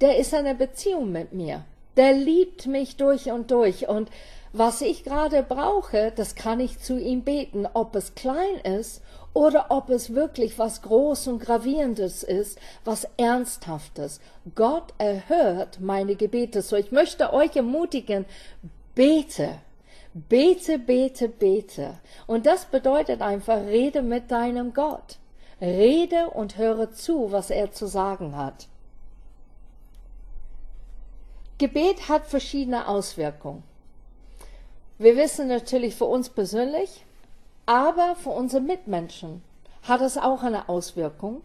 Der 0.00 0.16
ist 0.16 0.34
eine 0.34 0.54
Beziehung 0.54 1.12
mit 1.12 1.32
mir. 1.32 1.64
Der 1.96 2.12
liebt 2.12 2.66
mich 2.66 2.96
durch 2.96 3.30
und 3.30 3.50
durch 3.50 3.88
und 3.88 4.08
was 4.52 4.80
ich 4.80 5.04
gerade 5.04 5.42
brauche, 5.42 6.12
das 6.14 6.34
kann 6.34 6.58
ich 6.58 6.78
zu 6.78 6.98
ihm 6.98 7.22
beten, 7.22 7.66
ob 7.74 7.94
es 7.94 8.14
klein 8.14 8.56
ist 8.64 9.02
oder 9.34 9.66
ob 9.70 9.90
es 9.90 10.14
wirklich 10.14 10.58
was 10.58 10.82
Groß 10.82 11.28
und 11.28 11.38
Gravierendes 11.40 12.22
ist, 12.22 12.58
was 12.84 13.06
Ernsthaftes. 13.16 14.20
Gott 14.54 14.94
erhört 14.98 15.80
meine 15.80 16.16
Gebete. 16.16 16.62
So, 16.62 16.76
ich 16.76 16.92
möchte 16.92 17.32
euch 17.32 17.54
ermutigen, 17.56 18.24
bete. 18.94 19.60
Bete, 20.14 20.78
bete, 20.78 21.28
bete. 21.28 21.98
Und 22.26 22.46
das 22.46 22.64
bedeutet 22.64 23.20
einfach, 23.20 23.58
rede 23.66 24.02
mit 24.02 24.30
deinem 24.30 24.72
Gott. 24.72 25.18
Rede 25.60 26.30
und 26.30 26.56
höre 26.56 26.92
zu, 26.92 27.30
was 27.30 27.50
er 27.50 27.72
zu 27.72 27.86
sagen 27.86 28.36
hat. 28.36 28.66
Gebet 31.58 32.08
hat 32.08 32.26
verschiedene 32.26 32.86
Auswirkungen. 32.88 33.64
Wir 34.98 35.16
wissen 35.16 35.48
natürlich 35.48 35.94
für 35.94 36.06
uns 36.06 36.28
persönlich, 36.28 37.04
aber 37.68 38.16
für 38.16 38.30
unsere 38.30 38.62
Mitmenschen 38.62 39.42
hat 39.82 40.00
es 40.00 40.16
auch 40.16 40.42
eine 40.42 40.70
Auswirkung. 40.70 41.42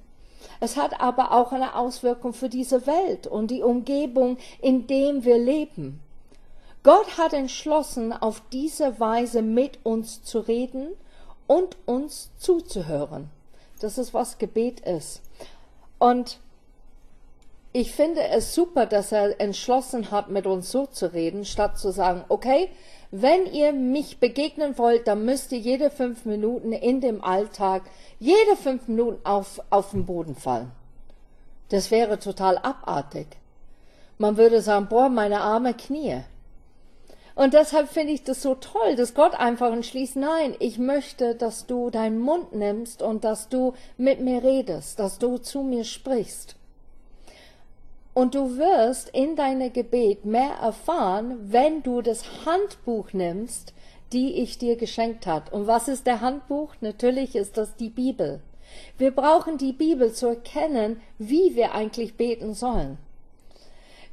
Es 0.62 0.78
hat 0.78 1.02
aber 1.02 1.34
auch 1.34 1.52
eine 1.52 1.76
Auswirkung 1.76 2.32
für 2.32 2.48
diese 2.48 2.88
Welt 2.88 3.28
und 3.28 3.52
die 3.52 3.62
Umgebung, 3.62 4.38
in 4.62 4.88
dem 4.88 5.26
wir 5.26 5.38
leben. 5.38 6.00
Gott 6.82 7.18
hat 7.18 7.34
entschlossen, 7.34 8.14
auf 8.14 8.42
diese 8.54 9.02
Weise 9.02 9.42
mit 9.42 9.80
uns 9.84 10.24
zu 10.24 10.40
reden 10.40 10.88
und 11.46 11.76
uns 11.86 12.32
zuzuhören. 12.38 13.30
Das 13.82 13.98
ist, 13.98 14.14
was 14.14 14.38
Gebet 14.38 14.80
ist. 14.80 15.22
Und 16.00 16.40
ich 17.76 17.92
finde 17.92 18.22
es 18.28 18.54
super, 18.54 18.86
dass 18.86 19.12
er 19.12 19.42
entschlossen 19.42 20.12
hat, 20.12 20.30
mit 20.30 20.46
uns 20.46 20.72
so 20.72 20.86
zu 20.86 21.12
reden, 21.12 21.44
statt 21.44 21.80
zu 21.80 21.92
sagen, 21.92 22.24
okay, 22.30 22.70
wenn 23.10 23.48
ihr 23.48 23.74
mich 23.74 24.20
begegnen 24.20 24.78
wollt, 24.78 25.08
dann 25.08 25.26
müsst 25.26 25.52
ihr 25.52 25.58
jede 25.58 25.90
fünf 25.90 26.26
Minuten 26.26 26.72
in 26.72 27.02
dem 27.02 27.24
Alltag, 27.24 27.84
jede 28.20 28.56
fünf 28.56 28.88
Minuten 28.88 29.26
auf, 29.26 29.60
auf 29.72 29.92
den 29.92 30.06
Boden 30.06 30.36
fallen. 30.36 30.72
Das 31.70 31.90
wäre 31.90 32.20
total 32.20 32.60
abartig. 32.60 33.26
Man 34.20 34.38
würde 34.38 34.62
sagen, 34.62 34.88
boah, 34.88 35.10
meine 35.10 35.42
arme 35.42 35.74
Knie. 35.74 36.22
Und 37.34 37.56
deshalb 37.56 37.90
finde 37.90 38.14
ich 38.14 38.24
das 38.24 38.44
so 38.44 38.54
toll, 38.54 38.96
dass 38.96 39.16
Gott 39.16 39.34
einfach 39.34 39.74
entschließt, 39.74 40.16
nein, 40.16 40.56
ich 40.60 40.78
möchte, 40.78 41.34
dass 41.34 41.66
du 41.66 41.90
deinen 41.90 42.20
Mund 42.20 42.54
nimmst 42.54 43.02
und 43.02 43.24
dass 43.24 43.50
du 43.50 43.74
mit 43.98 44.20
mir 44.20 44.44
redest, 44.44 45.00
dass 45.00 45.18
du 45.18 45.40
zu 45.40 45.64
mir 45.64 45.84
sprichst. 45.84 46.56
Und 48.13 48.36
du 48.36 48.58
wirst 48.58 49.10
in 49.10 49.36
deinem 49.36 49.73
Gebet 49.73 50.23
mehr 50.26 50.54
erfahren, 50.62 51.52
wenn 51.52 51.82
du 51.82 52.02
das 52.02 52.45
Handbuch 52.45 53.12
nimmst, 53.13 53.73
die 54.12 54.34
ich 54.34 54.60
dir 54.60 54.76
geschenkt 54.76 55.26
hat. 55.26 55.52
Und 55.52 55.65
was 55.65 55.88
ist 55.88 56.06
der 56.06 56.21
Handbuch? 56.21 56.76
Natürlich 56.82 57.36
ist 57.36 57.58
das 57.58 57.76
die 57.76 57.89
Bibel. 57.89 58.41
Wir 58.97 59.12
brauchen 59.12 59.58
die 59.58 59.73
Bibel 59.73 60.13
zu 60.13 60.28
erkennen, 60.28 61.02
wie 61.17 61.56
wir 61.56 61.73
eigentlich 61.73 62.15
beten 62.15 62.54
sollen. 62.54 62.97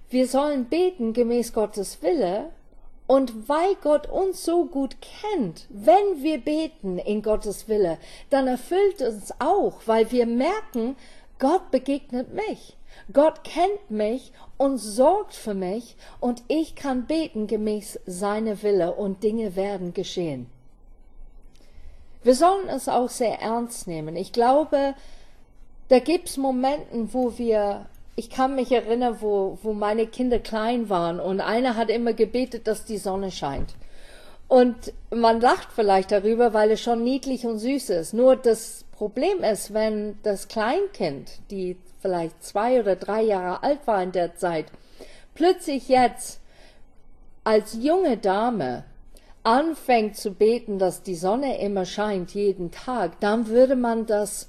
Wir 0.08 0.26
sollen 0.26 0.64
beten 0.64 1.12
gemäß 1.12 1.52
Gottes 1.52 2.02
Wille 2.02 2.50
und 3.06 3.48
weil 3.48 3.74
Gott 3.82 4.08
uns 4.08 4.44
so 4.44 4.64
gut 4.64 4.96
kennt, 5.00 5.66
wenn 5.68 6.22
wir 6.22 6.38
beten 6.38 6.98
in 6.98 7.22
Gottes 7.22 7.68
Wille, 7.68 7.98
dann 8.28 8.46
erfüllt 8.46 9.02
uns 9.02 9.32
auch, 9.38 9.82
weil 9.86 10.10
wir 10.10 10.26
merken, 10.26 10.96
Gott 11.38 11.70
begegnet 11.70 12.32
mich. 12.32 12.76
Gott 13.12 13.44
kennt 13.44 13.90
mich 13.90 14.32
und 14.56 14.78
sorgt 14.78 15.34
für 15.34 15.54
mich 15.54 15.96
und 16.20 16.42
ich 16.48 16.74
kann 16.74 17.06
beten 17.06 17.46
gemäß 17.46 17.98
seiner 18.06 18.62
Wille 18.62 18.94
und 18.94 19.22
Dinge 19.22 19.56
werden 19.56 19.94
geschehen. 19.94 20.46
Wir 22.22 22.34
sollen 22.34 22.68
es 22.68 22.88
auch 22.88 23.08
sehr 23.08 23.40
ernst 23.40 23.86
nehmen. 23.86 24.16
Ich 24.16 24.32
glaube, 24.32 24.94
da 25.88 25.98
gibt's 25.98 26.36
Momenten, 26.36 27.12
wo 27.14 27.38
wir 27.38 27.86
ich 28.16 28.28
kann 28.28 28.54
mich 28.54 28.70
erinnern, 28.70 29.16
wo, 29.20 29.58
wo 29.62 29.72
meine 29.72 30.06
Kinder 30.06 30.38
klein 30.38 30.90
waren 30.90 31.20
und 31.20 31.40
einer 31.40 31.74
hat 31.76 31.88
immer 31.88 32.12
gebetet, 32.12 32.66
dass 32.66 32.84
die 32.84 32.98
Sonne 32.98 33.30
scheint. 33.30 33.74
Und 34.50 34.92
man 35.10 35.40
lacht 35.40 35.68
vielleicht 35.72 36.10
darüber, 36.10 36.52
weil 36.52 36.72
es 36.72 36.80
schon 36.80 37.04
niedlich 37.04 37.46
und 37.46 37.60
süß 37.60 37.90
ist. 37.90 38.14
Nur 38.14 38.34
das 38.34 38.84
Problem 38.90 39.44
ist, 39.44 39.72
wenn 39.72 40.18
das 40.24 40.48
Kleinkind, 40.48 41.30
die 41.52 41.76
vielleicht 42.00 42.42
zwei 42.42 42.80
oder 42.80 42.96
drei 42.96 43.22
Jahre 43.22 43.62
alt 43.62 43.86
war 43.86 44.02
in 44.02 44.10
der 44.10 44.34
Zeit, 44.34 44.66
plötzlich 45.36 45.88
jetzt 45.88 46.40
als 47.44 47.74
junge 47.74 48.16
Dame 48.16 48.82
anfängt 49.44 50.16
zu 50.16 50.32
beten, 50.32 50.80
dass 50.80 51.04
die 51.04 51.14
Sonne 51.14 51.60
immer 51.60 51.84
scheint 51.84 52.32
jeden 52.32 52.72
Tag, 52.72 53.20
dann 53.20 53.46
würde 53.46 53.76
man 53.76 54.06
das 54.06 54.48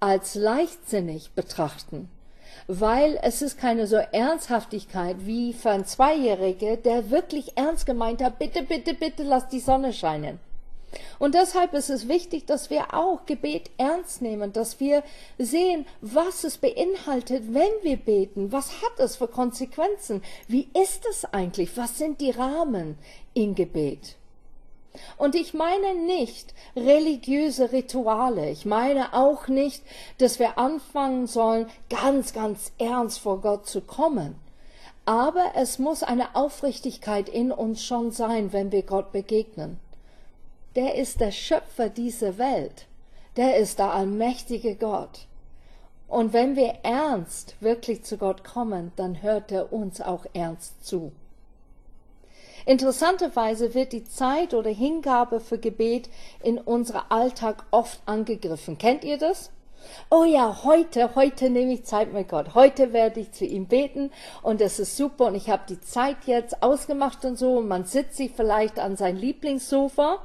als 0.00 0.34
leichtsinnig 0.34 1.32
betrachten, 1.32 2.08
weil 2.80 3.18
es 3.22 3.42
ist 3.42 3.58
keine 3.58 3.86
so 3.86 3.96
Ernsthaftigkeit 3.96 5.16
wie 5.26 5.52
für 5.52 5.70
ein 5.70 5.84
Zweijährige, 5.84 6.78
der 6.78 7.10
wirklich 7.10 7.56
ernst 7.56 7.84
gemeint 7.84 8.22
hat, 8.22 8.38
bitte, 8.38 8.62
bitte, 8.62 8.94
bitte 8.94 9.24
lass 9.24 9.48
die 9.48 9.60
Sonne 9.60 9.92
scheinen. 9.92 10.40
Und 11.18 11.34
deshalb 11.34 11.74
ist 11.74 11.90
es 11.90 12.08
wichtig, 12.08 12.46
dass 12.46 12.70
wir 12.70 12.94
auch 12.94 13.24
Gebet 13.26 13.70
ernst 13.78 14.22
nehmen, 14.22 14.52
dass 14.52 14.80
wir 14.80 15.02
sehen, 15.38 15.86
was 16.00 16.44
es 16.44 16.58
beinhaltet, 16.58 17.54
wenn 17.54 17.72
wir 17.82 17.96
beten. 17.96 18.52
Was 18.52 18.82
hat 18.82 18.98
es 18.98 19.16
für 19.16 19.28
Konsequenzen? 19.28 20.22
Wie 20.48 20.68
ist 20.74 21.06
es 21.08 21.24
eigentlich? 21.26 21.76
Was 21.76 21.98
sind 21.98 22.20
die 22.20 22.30
Rahmen 22.30 22.98
in 23.34 23.54
Gebet? 23.54 24.16
Und 25.16 25.34
ich 25.34 25.54
meine 25.54 25.94
nicht 25.94 26.54
religiöse 26.76 27.72
Rituale. 27.72 28.50
Ich 28.50 28.66
meine 28.66 29.14
auch 29.14 29.48
nicht, 29.48 29.82
dass 30.18 30.38
wir 30.38 30.58
anfangen 30.58 31.26
sollen, 31.26 31.66
ganz, 31.88 32.32
ganz 32.32 32.72
ernst 32.78 33.20
vor 33.20 33.40
Gott 33.40 33.66
zu 33.66 33.80
kommen. 33.80 34.36
Aber 35.04 35.52
es 35.56 35.78
muss 35.78 36.02
eine 36.02 36.36
Aufrichtigkeit 36.36 37.28
in 37.28 37.50
uns 37.50 37.84
schon 37.84 38.12
sein, 38.12 38.52
wenn 38.52 38.70
wir 38.70 38.82
Gott 38.82 39.12
begegnen. 39.12 39.80
Der 40.76 40.94
ist 40.94 41.20
der 41.20 41.32
Schöpfer 41.32 41.88
dieser 41.88 42.38
Welt. 42.38 42.86
Der 43.36 43.56
ist 43.56 43.78
der 43.78 43.92
allmächtige 43.92 44.76
Gott. 44.76 45.26
Und 46.06 46.34
wenn 46.34 46.56
wir 46.56 46.80
ernst 46.82 47.56
wirklich 47.60 48.04
zu 48.04 48.18
Gott 48.18 48.44
kommen, 48.44 48.92
dann 48.96 49.22
hört 49.22 49.50
er 49.50 49.72
uns 49.72 50.00
auch 50.00 50.26
ernst 50.34 50.84
zu. 50.84 51.12
Interessanterweise 52.66 53.74
wird 53.74 53.92
die 53.92 54.04
Zeit 54.04 54.54
oder 54.54 54.70
Hingabe 54.70 55.40
für 55.40 55.58
Gebet 55.58 56.08
in 56.42 56.58
unserem 56.58 57.02
Alltag 57.08 57.64
oft 57.70 58.00
angegriffen. 58.06 58.78
Kennt 58.78 59.04
ihr 59.04 59.18
das? 59.18 59.50
Oh 60.10 60.24
ja, 60.24 60.62
heute, 60.64 61.14
heute 61.14 61.50
nehme 61.50 61.72
ich 61.72 61.84
Zeit 61.84 62.12
mit 62.12 62.28
Gott. 62.28 62.54
Heute 62.54 62.92
werde 62.92 63.20
ich 63.20 63.32
zu 63.32 63.44
ihm 63.44 63.66
beten 63.66 64.10
und 64.42 64.60
es 64.60 64.78
ist 64.78 64.96
super 64.96 65.26
und 65.26 65.34
ich 65.34 65.50
habe 65.50 65.62
die 65.68 65.80
Zeit 65.80 66.18
jetzt 66.26 66.62
ausgemacht 66.62 67.24
und 67.24 67.36
so 67.36 67.58
und 67.58 67.68
man 67.68 67.84
sitzt 67.84 68.16
sich 68.16 68.32
vielleicht 68.34 68.78
an 68.78 68.96
sein 68.96 69.16
Lieblingssofa 69.16 70.18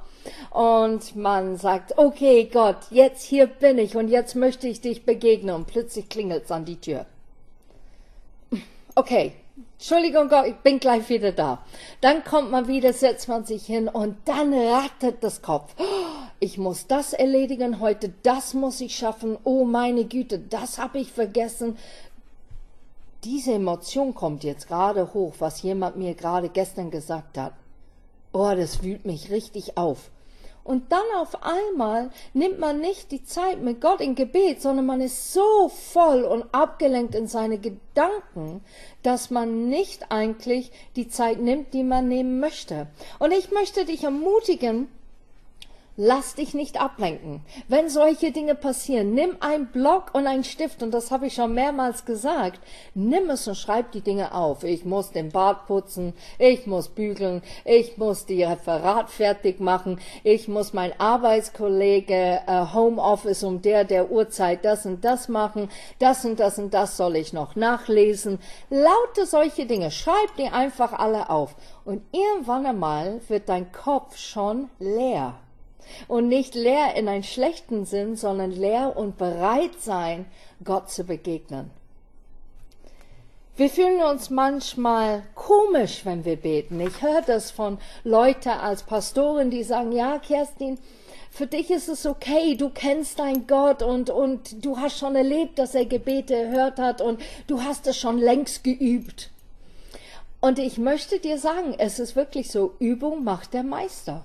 und 0.51 1.15
man 1.15 1.57
sagt, 1.57 1.97
okay 1.97 2.49
Gott, 2.51 2.77
jetzt 2.91 3.23
hier 3.23 3.47
bin 3.47 3.77
ich 3.77 3.95
und 3.95 4.09
jetzt 4.09 4.35
möchte 4.35 4.67
ich 4.67 4.81
dich 4.81 5.05
begegnen 5.05 5.55
und 5.55 5.67
plötzlich 5.67 6.09
klingelt 6.09 6.45
es 6.45 6.51
an 6.51 6.65
die 6.65 6.79
Tür. 6.79 7.05
Okay, 8.95 9.33
Entschuldigung 9.79 10.27
Gott, 10.27 10.47
ich 10.47 10.55
bin 10.55 10.79
gleich 10.79 11.07
wieder 11.07 11.31
da. 11.31 11.63
Dann 12.01 12.23
kommt 12.23 12.49
man 12.49 12.67
wieder, 12.67 12.93
setzt 12.93 13.27
man 13.27 13.45
sich 13.45 13.65
hin 13.65 13.87
und 13.87 14.17
dann 14.25 14.51
rattert 14.51 15.23
das 15.23 15.43
Kopf. 15.43 15.75
Ich 16.39 16.57
muss 16.57 16.87
das 16.87 17.13
erledigen 17.13 17.79
heute, 17.79 18.11
das 18.23 18.55
muss 18.55 18.81
ich 18.81 18.95
schaffen. 18.95 19.37
Oh 19.43 19.65
meine 19.65 20.05
Güte, 20.05 20.39
das 20.39 20.79
habe 20.79 20.97
ich 20.97 21.11
vergessen. 21.11 21.77
Diese 23.23 23.53
Emotion 23.53 24.15
kommt 24.15 24.43
jetzt 24.43 24.67
gerade 24.67 25.13
hoch, 25.13 25.35
was 25.39 25.61
jemand 25.61 25.95
mir 25.95 26.15
gerade 26.15 26.49
gestern 26.49 26.89
gesagt 26.89 27.37
hat. 27.37 27.53
Oh, 28.33 28.53
das 28.55 28.81
wühlt 28.81 29.05
mich 29.05 29.29
richtig 29.29 29.77
auf. 29.77 30.09
Und 30.67 30.91
dann 30.91 31.05
auf 31.15 31.43
einmal 31.43 32.09
nimmt 32.33 32.59
man 32.59 32.81
nicht 32.81 33.13
die 33.13 33.23
Zeit 33.23 33.61
mit 33.61 33.79
Gott 33.79 34.01
in 34.01 34.15
Gebet, 34.15 34.61
sondern 34.61 34.85
man 34.85 34.99
ist 34.99 35.31
so 35.31 35.69
voll 35.69 36.23
und 36.25 36.43
abgelenkt 36.53 37.15
in 37.15 37.27
seine 37.27 37.57
Gedanken, 37.57 38.59
dass 39.01 39.29
man 39.29 39.69
nicht 39.69 40.11
eigentlich 40.11 40.73
die 40.97 41.07
Zeit 41.07 41.39
nimmt, 41.39 41.73
die 41.73 41.83
man 41.83 42.09
nehmen 42.09 42.41
möchte. 42.41 42.87
Und 43.17 43.31
ich 43.31 43.49
möchte 43.49 43.85
dich 43.85 44.03
ermutigen, 44.03 44.89
Lass 45.99 46.35
dich 46.35 46.53
nicht 46.53 46.79
ablenken. 46.79 47.41
Wenn 47.67 47.89
solche 47.89 48.31
Dinge 48.31 48.53
passieren, 48.53 49.15
nimm 49.15 49.35
ein 49.39 49.65
Block 49.71 50.13
und 50.13 50.27
einen 50.27 50.43
Stift, 50.43 50.83
und 50.83 50.91
das 50.91 51.09
habe 51.09 51.25
ich 51.25 51.33
schon 51.33 51.55
mehrmals 51.55 52.05
gesagt. 52.05 52.59
Nimm 52.93 53.31
es 53.31 53.47
und 53.47 53.55
schreib 53.55 53.91
die 53.93 54.01
Dinge 54.01 54.35
auf. 54.35 54.63
Ich 54.63 54.85
muss 54.85 55.09
den 55.09 55.29
Bart 55.29 55.65
putzen, 55.65 56.13
ich 56.37 56.67
muss 56.67 56.89
bügeln, 56.89 57.41
ich 57.65 57.97
muss 57.97 58.27
die 58.27 58.43
Referat 58.43 59.09
fertig 59.09 59.59
machen, 59.59 59.99
ich 60.23 60.47
muss 60.47 60.71
mein 60.71 60.93
Arbeitskollege 60.99 62.41
äh, 62.45 62.65
Homeoffice 62.75 63.41
um 63.41 63.63
der 63.63 63.83
der 63.83 64.11
Uhrzeit 64.11 64.65
das 64.65 64.85
und 64.85 65.03
das 65.03 65.29
machen, 65.29 65.67
das 65.97 66.23
und 66.25 66.39
das 66.39 66.59
und 66.59 66.75
das 66.75 66.95
soll 66.95 67.15
ich 67.15 67.33
noch 67.33 67.55
nachlesen. 67.55 68.37
Laute 68.69 69.25
solche 69.25 69.65
Dinge, 69.65 69.89
schreib 69.89 70.35
die 70.37 70.49
einfach 70.49 70.93
alle 70.93 71.31
auf. 71.31 71.55
Und 71.85 72.03
irgendwann 72.11 72.67
einmal 72.67 73.19
wird 73.29 73.49
dein 73.49 73.71
Kopf 73.71 74.15
schon 74.15 74.69
leer. 74.77 75.33
Und 76.07 76.27
nicht 76.27 76.55
leer 76.55 76.95
in 76.95 77.07
einen 77.07 77.23
schlechten 77.23 77.85
Sinn, 77.85 78.15
sondern 78.15 78.51
leer 78.51 78.95
und 78.95 79.17
bereit 79.17 79.79
sein, 79.79 80.25
Gott 80.63 80.89
zu 80.89 81.03
begegnen. 81.03 81.69
Wir 83.55 83.69
fühlen 83.69 84.01
uns 84.01 84.29
manchmal 84.29 85.23
komisch, 85.33 86.05
wenn 86.05 86.25
wir 86.25 86.35
beten. 86.35 86.79
Ich 86.79 87.01
höre 87.01 87.23
das 87.23 87.49
von 87.49 87.79
Leuten 88.03 88.49
als 88.49 88.83
Pastoren, 88.83 89.49
die 89.49 89.63
sagen, 89.63 89.91
ja, 89.91 90.19
Kerstin, 90.19 90.77
für 91.31 91.47
dich 91.47 91.71
ist 91.71 91.89
es 91.89 92.05
okay, 92.05 92.55
du 92.55 92.69
kennst 92.69 93.17
deinen 93.19 93.47
Gott 93.47 93.81
und, 93.81 94.11
und 94.11 94.63
du 94.63 94.77
hast 94.77 94.99
schon 94.99 95.15
erlebt, 95.15 95.57
dass 95.57 95.73
er 95.73 95.85
Gebete 95.85 96.35
erhört 96.35 96.79
hat 96.79 97.01
und 97.01 97.19
du 97.47 97.63
hast 97.63 97.87
es 97.87 97.97
schon 97.97 98.19
längst 98.19 98.63
geübt. 98.63 99.31
Und 100.39 100.59
ich 100.59 100.77
möchte 100.77 101.19
dir 101.19 101.39
sagen, 101.39 101.73
es 101.77 101.99
ist 101.99 102.15
wirklich 102.15 102.51
so, 102.51 102.75
Übung 102.79 103.23
macht 103.23 103.53
der 103.53 103.63
Meister. 103.63 104.23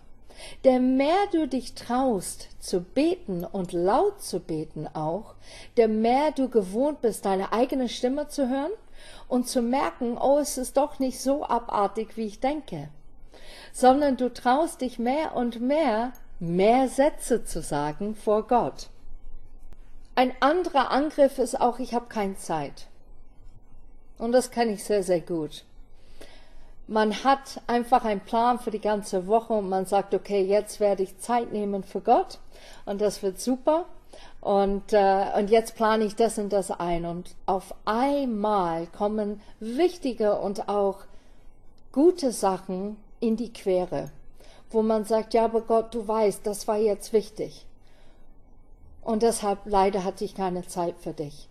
Der 0.64 0.80
mehr 0.80 1.26
du 1.32 1.46
dich 1.48 1.74
traust 1.74 2.48
zu 2.60 2.80
beten 2.80 3.44
und 3.44 3.72
laut 3.72 4.22
zu 4.22 4.40
beten 4.40 4.88
auch, 4.92 5.34
der 5.76 5.88
mehr 5.88 6.32
du 6.32 6.48
gewohnt 6.48 7.00
bist, 7.00 7.24
deine 7.24 7.52
eigene 7.52 7.88
Stimme 7.88 8.28
zu 8.28 8.48
hören 8.48 8.72
und 9.28 9.48
zu 9.48 9.62
merken, 9.62 10.18
oh, 10.18 10.38
es 10.38 10.58
ist 10.58 10.76
doch 10.76 10.98
nicht 10.98 11.20
so 11.20 11.44
abartig, 11.44 12.16
wie 12.16 12.26
ich 12.26 12.40
denke, 12.40 12.88
sondern 13.72 14.16
du 14.16 14.32
traust 14.32 14.80
dich 14.80 14.98
mehr 14.98 15.34
und 15.34 15.60
mehr, 15.60 16.12
mehr 16.38 16.88
Sätze 16.88 17.44
zu 17.44 17.62
sagen 17.62 18.14
vor 18.14 18.46
Gott. 18.46 18.88
Ein 20.14 20.32
anderer 20.40 20.90
Angriff 20.90 21.38
ist 21.38 21.60
auch, 21.60 21.78
ich 21.78 21.94
habe 21.94 22.06
keine 22.06 22.36
Zeit. 22.36 22.88
Und 24.18 24.32
das 24.32 24.50
kenne 24.50 24.72
ich 24.72 24.84
sehr, 24.84 25.02
sehr 25.02 25.20
gut. 25.20 25.64
Man 26.86 27.24
hat 27.24 27.60
einfach 27.66 28.04
einen 28.04 28.20
Plan 28.20 28.58
für 28.58 28.70
die 28.70 28.80
ganze 28.80 29.26
Woche 29.26 29.54
und 29.54 29.68
man 29.68 29.86
sagt, 29.86 30.14
okay, 30.14 30.42
jetzt 30.42 30.80
werde 30.80 31.02
ich 31.02 31.18
Zeit 31.18 31.52
nehmen 31.52 31.84
für 31.84 32.00
Gott 32.00 32.38
und 32.84 33.00
das 33.00 33.22
wird 33.22 33.40
super. 33.40 33.86
Und, 34.40 34.92
äh, 34.92 35.26
und 35.38 35.50
jetzt 35.50 35.76
plane 35.76 36.04
ich 36.04 36.16
das 36.16 36.36
und 36.36 36.52
das 36.52 36.72
ein. 36.72 37.06
Und 37.06 37.34
auf 37.46 37.74
einmal 37.84 38.86
kommen 38.88 39.40
wichtige 39.60 40.38
und 40.38 40.68
auch 40.68 40.98
gute 41.92 42.32
Sachen 42.32 42.96
in 43.20 43.36
die 43.36 43.52
Quere, 43.52 44.10
wo 44.70 44.82
man 44.82 45.04
sagt, 45.04 45.34
ja, 45.34 45.44
aber 45.44 45.60
Gott, 45.60 45.94
du 45.94 46.06
weißt, 46.06 46.44
das 46.44 46.66
war 46.66 46.76
jetzt 46.76 47.12
wichtig. 47.12 47.66
Und 49.02 49.22
deshalb 49.22 49.60
leider 49.64 50.04
hatte 50.04 50.24
ich 50.24 50.34
keine 50.34 50.66
Zeit 50.66 50.96
für 50.98 51.12
dich. 51.12 51.48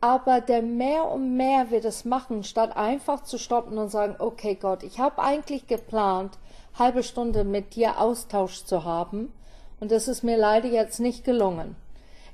Aber 0.00 0.40
der 0.40 0.62
mehr 0.62 1.06
und 1.06 1.36
mehr 1.36 1.70
wir 1.70 1.80
das 1.80 2.04
machen, 2.04 2.42
statt 2.42 2.76
einfach 2.76 3.22
zu 3.22 3.38
stoppen 3.38 3.76
und 3.76 3.90
sagen, 3.90 4.16
okay 4.18 4.54
Gott, 4.54 4.82
ich 4.82 4.98
habe 4.98 5.20
eigentlich 5.22 5.66
geplant, 5.66 6.38
halbe 6.78 7.02
Stunde 7.02 7.44
mit 7.44 7.74
dir 7.74 8.00
Austausch 8.00 8.64
zu 8.64 8.84
haben, 8.84 9.32
und 9.80 9.90
das 9.90 10.08
ist 10.08 10.22
mir 10.22 10.36
leider 10.36 10.68
jetzt 10.68 11.00
nicht 11.00 11.24
gelungen. 11.24 11.74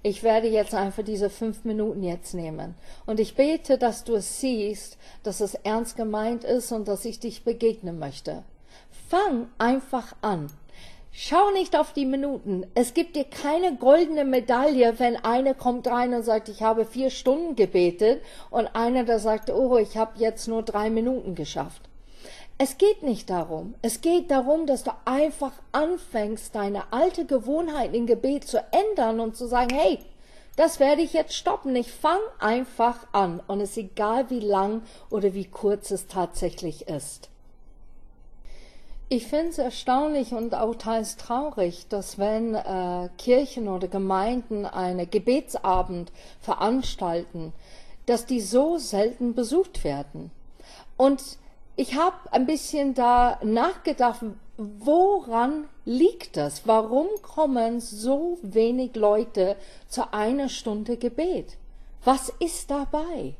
Ich 0.02 0.22
werde 0.22 0.48
jetzt 0.48 0.74
einfach 0.74 1.04
diese 1.04 1.30
fünf 1.30 1.64
Minuten 1.64 2.02
jetzt 2.02 2.34
nehmen. 2.34 2.74
Und 3.06 3.18
ich 3.18 3.34
bete, 3.34 3.78
dass 3.78 4.04
du 4.04 4.14
es 4.14 4.40
siehst, 4.40 4.98
dass 5.22 5.40
es 5.40 5.54
ernst 5.54 5.96
gemeint 5.96 6.44
ist 6.44 6.70
und 6.72 6.86
dass 6.86 7.04
ich 7.04 7.18
dich 7.18 7.44
begegnen 7.44 7.98
möchte. 7.98 8.42
Fang 9.08 9.48
einfach 9.58 10.14
an. 10.22 10.48
Schau 11.18 11.50
nicht 11.52 11.78
auf 11.78 11.94
die 11.94 12.04
Minuten. 12.04 12.66
Es 12.74 12.92
gibt 12.92 13.16
dir 13.16 13.24
keine 13.24 13.76
goldene 13.76 14.26
Medaille, 14.26 14.98
wenn 14.98 15.16
einer 15.16 15.54
kommt 15.54 15.88
rein 15.88 16.12
und 16.12 16.24
sagt, 16.24 16.50
ich 16.50 16.62
habe 16.62 16.84
vier 16.84 17.08
Stunden 17.08 17.56
gebetet 17.56 18.22
und 18.50 18.66
einer, 18.76 19.02
der 19.04 19.18
sagt, 19.18 19.48
oh, 19.48 19.78
ich 19.78 19.96
habe 19.96 20.18
jetzt 20.18 20.46
nur 20.46 20.62
drei 20.62 20.90
Minuten 20.90 21.34
geschafft. 21.34 21.80
Es 22.58 22.76
geht 22.76 23.02
nicht 23.02 23.30
darum. 23.30 23.76
Es 23.80 24.02
geht 24.02 24.30
darum, 24.30 24.66
dass 24.66 24.84
du 24.84 24.90
einfach 25.06 25.52
anfängst, 25.72 26.54
deine 26.54 26.92
alte 26.92 27.24
Gewohnheit 27.24 27.94
im 27.94 28.04
Gebet 28.04 28.46
zu 28.46 28.62
ändern 28.70 29.18
und 29.18 29.38
zu 29.38 29.46
sagen, 29.46 29.74
hey, 29.74 30.00
Das 30.56 30.80
werde 30.80 31.02
ich 31.02 31.12
jetzt 31.12 31.34
stoppen. 31.34 31.76
Ich 31.76 31.92
fange 31.92 32.24
einfach 32.40 33.06
an 33.12 33.40
und 33.46 33.60
es 33.60 33.70
ist 33.70 33.76
egal, 33.78 34.30
wie 34.30 34.40
lang 34.40 34.82
oder 35.10 35.34
wie 35.34 35.44
kurz 35.44 35.90
es 35.90 36.06
tatsächlich 36.08 36.88
ist. 36.88 37.28
Ich 39.09 39.28
finde 39.28 39.50
es 39.50 39.59
erstaunlich 39.59 40.32
und 40.32 40.52
auch 40.57 40.74
teils 40.74 41.16
traurig, 41.16 41.86
dass 41.88 42.18
wenn 42.18 42.57
äh, 42.57 43.09
Kirchen 43.18 43.68
oder 43.68 43.86
Gemeinden 43.86 44.66
eine 44.66 45.07
Gebetsabend 45.07 46.11
veranstalten, 46.40 47.52
dass 48.07 48.26
die 48.26 48.40
so 48.40 48.78
selten 48.78 49.34
besucht 49.34 49.84
werden. 49.84 50.32
Und 50.96 51.22
ich 51.76 51.94
habe 51.94 52.16
ein 52.32 52.46
bisschen 52.46 52.94
da 52.94 53.38
nachgedacht, 53.44 54.22
woran 54.57 55.68
liegt 55.84 56.36
das? 56.36 56.66
Warum 56.66 57.07
kommen 57.22 57.78
so 57.80 58.38
wenig 58.42 58.96
Leute 58.96 59.54
zu 59.86 60.12
einer 60.12 60.48
Stunde 60.48 60.96
Gebet? 60.96 61.59
Was 62.02 62.32
ist 62.40 62.72
dabei? 62.72 63.34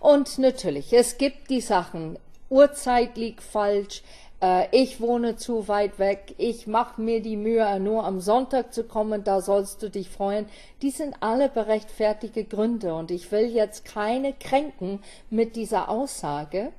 Und 0.00 0.38
natürlich, 0.38 0.94
es 0.94 1.18
gibt 1.18 1.50
die 1.50 1.60
Sachen, 1.60 2.18
Uhrzeit 2.52 3.16
liegt 3.16 3.42
falsch, 3.42 4.02
äh, 4.42 4.66
ich 4.72 5.00
wohne 5.00 5.36
zu 5.36 5.68
weit 5.68 5.98
weg, 5.98 6.34
ich 6.36 6.66
mache 6.66 7.00
mir 7.00 7.22
die 7.22 7.36
Mühe, 7.36 7.80
nur 7.80 8.04
am 8.04 8.20
Sonntag 8.20 8.74
zu 8.74 8.84
kommen, 8.84 9.24
da 9.24 9.40
sollst 9.40 9.82
du 9.82 9.88
dich 9.88 10.10
freuen. 10.10 10.46
Die 10.82 10.90
sind 10.90 11.14
alle 11.20 11.48
berechtfertigte 11.48 12.44
Gründe 12.44 12.94
und 12.94 13.10
ich 13.10 13.30
will 13.32 13.46
jetzt 13.46 13.84
keine 13.84 14.32
kränken 14.32 15.00
mit 15.30 15.56
dieser 15.56 15.88
Aussage, 15.88 16.72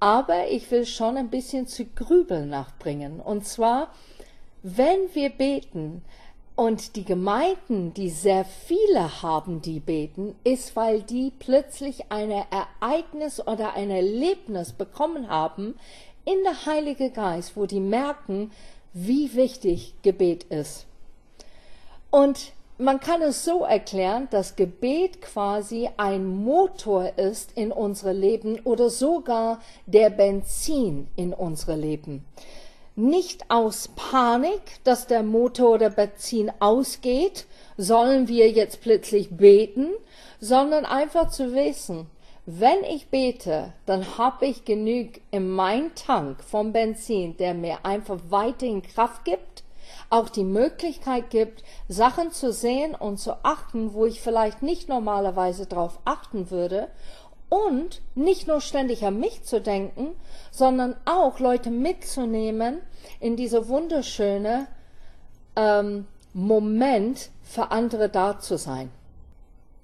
aber 0.00 0.48
ich 0.48 0.70
will 0.70 0.86
schon 0.86 1.16
ein 1.16 1.28
bisschen 1.28 1.66
zu 1.66 1.84
grübeln 1.84 2.48
nachbringen. 2.48 3.20
Und 3.20 3.46
zwar, 3.46 3.88
wenn 4.62 5.12
wir 5.12 5.30
beten, 5.30 6.02
und 6.56 6.94
die 6.94 7.04
Gemeinden, 7.04 7.94
die 7.94 8.10
sehr 8.10 8.44
viele 8.44 9.22
haben, 9.22 9.60
die 9.60 9.80
beten, 9.80 10.36
ist, 10.44 10.76
weil 10.76 11.02
die 11.02 11.32
plötzlich 11.36 12.12
ein 12.12 12.30
Ereignis 12.30 13.44
oder 13.44 13.74
ein 13.74 13.90
Erlebnis 13.90 14.72
bekommen 14.72 15.28
haben, 15.28 15.74
in 16.24 16.42
der 16.42 16.66
Heilige 16.66 17.10
Geist, 17.10 17.56
wo 17.56 17.66
die 17.66 17.80
merken, 17.80 18.50
wie 18.92 19.34
wichtig 19.34 19.94
Gebet 20.02 20.44
ist. 20.44 20.86
Und 22.10 22.52
man 22.78 22.98
kann 22.98 23.22
es 23.22 23.44
so 23.44 23.62
erklären, 23.64 24.28
dass 24.30 24.56
Gebet 24.56 25.20
quasi 25.20 25.90
ein 25.96 26.26
Motor 26.26 27.18
ist 27.18 27.52
in 27.56 27.70
unsere 27.70 28.12
Leben 28.12 28.60
oder 28.64 28.90
sogar 28.90 29.60
der 29.86 30.10
Benzin 30.10 31.08
in 31.14 31.32
unsere 31.32 31.76
Leben. 31.76 32.24
Nicht 32.96 33.50
aus 33.50 33.88
Panik, 33.94 34.60
dass 34.84 35.06
der 35.06 35.22
Motor 35.22 35.74
oder 35.74 35.90
Benzin 35.90 36.52
ausgeht, 36.60 37.46
sollen 37.76 38.28
wir 38.28 38.50
jetzt 38.50 38.80
plötzlich 38.80 39.36
beten, 39.36 39.88
sondern 40.40 40.84
einfach 40.84 41.30
zu 41.30 41.54
wissen, 41.54 42.06
wenn 42.46 42.84
ich 42.84 43.08
bete, 43.08 43.72
dann 43.86 44.18
habe 44.18 44.46
ich 44.46 44.66
genug 44.66 45.20
in 45.30 45.48
meinem 45.50 45.94
Tank 45.94 46.44
vom 46.44 46.72
Benzin, 46.72 47.36
der 47.38 47.54
mir 47.54 47.84
einfach 47.84 48.18
weiterhin 48.28 48.82
Kraft 48.82 49.24
gibt, 49.24 49.64
auch 50.10 50.28
die 50.28 50.44
Möglichkeit 50.44 51.30
gibt, 51.30 51.64
Sachen 51.88 52.32
zu 52.32 52.52
sehen 52.52 52.94
und 52.94 53.18
zu 53.18 53.44
achten, 53.44 53.94
wo 53.94 54.04
ich 54.04 54.20
vielleicht 54.20 54.62
nicht 54.62 54.88
normalerweise 54.88 55.66
darauf 55.66 55.98
achten 56.04 56.50
würde 56.50 56.88
und 57.48 58.02
nicht 58.14 58.46
nur 58.46 58.60
ständig 58.60 59.04
an 59.04 59.18
mich 59.18 59.44
zu 59.44 59.60
denken, 59.60 60.08
sondern 60.50 60.96
auch 61.06 61.38
Leute 61.38 61.70
mitzunehmen 61.70 62.80
in 63.20 63.36
dieser 63.36 63.68
wunderschöne 63.68 64.66
ähm, 65.56 66.06
Moment 66.34 67.30
für 67.42 67.70
andere 67.70 68.08
da 68.08 68.38
zu 68.38 68.58
sein. 68.58 68.90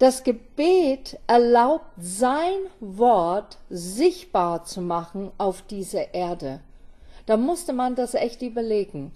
Das 0.01 0.23
Gebet 0.23 1.19
erlaubt 1.27 1.85
sein 1.99 2.57
Wort 2.79 3.59
sichtbar 3.69 4.63
zu 4.63 4.81
machen 4.81 5.31
auf 5.37 5.61
dieser 5.61 6.15
Erde. 6.15 6.59
Da 7.27 7.37
musste 7.37 7.71
man 7.71 7.93
das 7.93 8.15
echt 8.15 8.41
überlegen. 8.41 9.11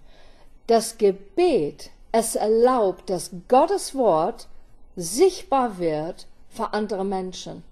Das 0.68 1.00
Gebet, 1.00 1.90
es 2.12 2.36
erlaubt, 2.36 3.10
dass 3.10 3.32
Gottes 3.48 3.96
Wort 3.96 4.48
sichtbar 4.96 5.80
wird 5.80 6.28
für 6.50 6.72
andere 6.76 7.04
Menschen. 7.04 7.64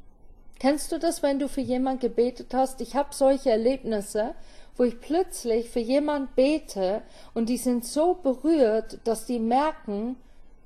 Kennst 0.58 0.92
du 0.92 0.98
das, 0.98 1.22
wenn 1.22 1.38
du 1.38 1.48
für 1.48 1.62
jemand 1.62 2.02
gebetet 2.02 2.52
hast? 2.52 2.82
Ich 2.82 2.96
habe 2.96 3.10
solche 3.14 3.52
Erlebnisse, 3.52 4.34
wo 4.76 4.86
ich 4.86 5.00
plötzlich 5.00 5.70
für 5.70 5.82
jemand 5.82 6.36
bete 6.36 7.04
und 7.36 7.48
die 7.48 7.58
sind 7.58 7.86
so 7.86 8.16
berührt, 8.16 8.98
dass 9.04 9.28
die 9.28 9.38
merken, 9.38 10.16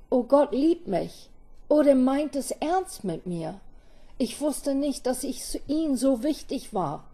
oh 0.08 0.22
Gott 0.22 0.52
liebt 0.52 0.88
mich 0.88 1.28
oder 1.68 1.94
meint 1.94 2.36
es 2.36 2.50
ernst 2.50 3.04
mit 3.04 3.26
mir? 3.26 3.60
Ich 4.16 4.40
wusste 4.40 4.74
nicht, 4.74 5.06
dass 5.06 5.22
ich 5.22 5.60
ihm 5.68 5.96
so 5.96 6.22
wichtig 6.22 6.74
war. 6.74 7.04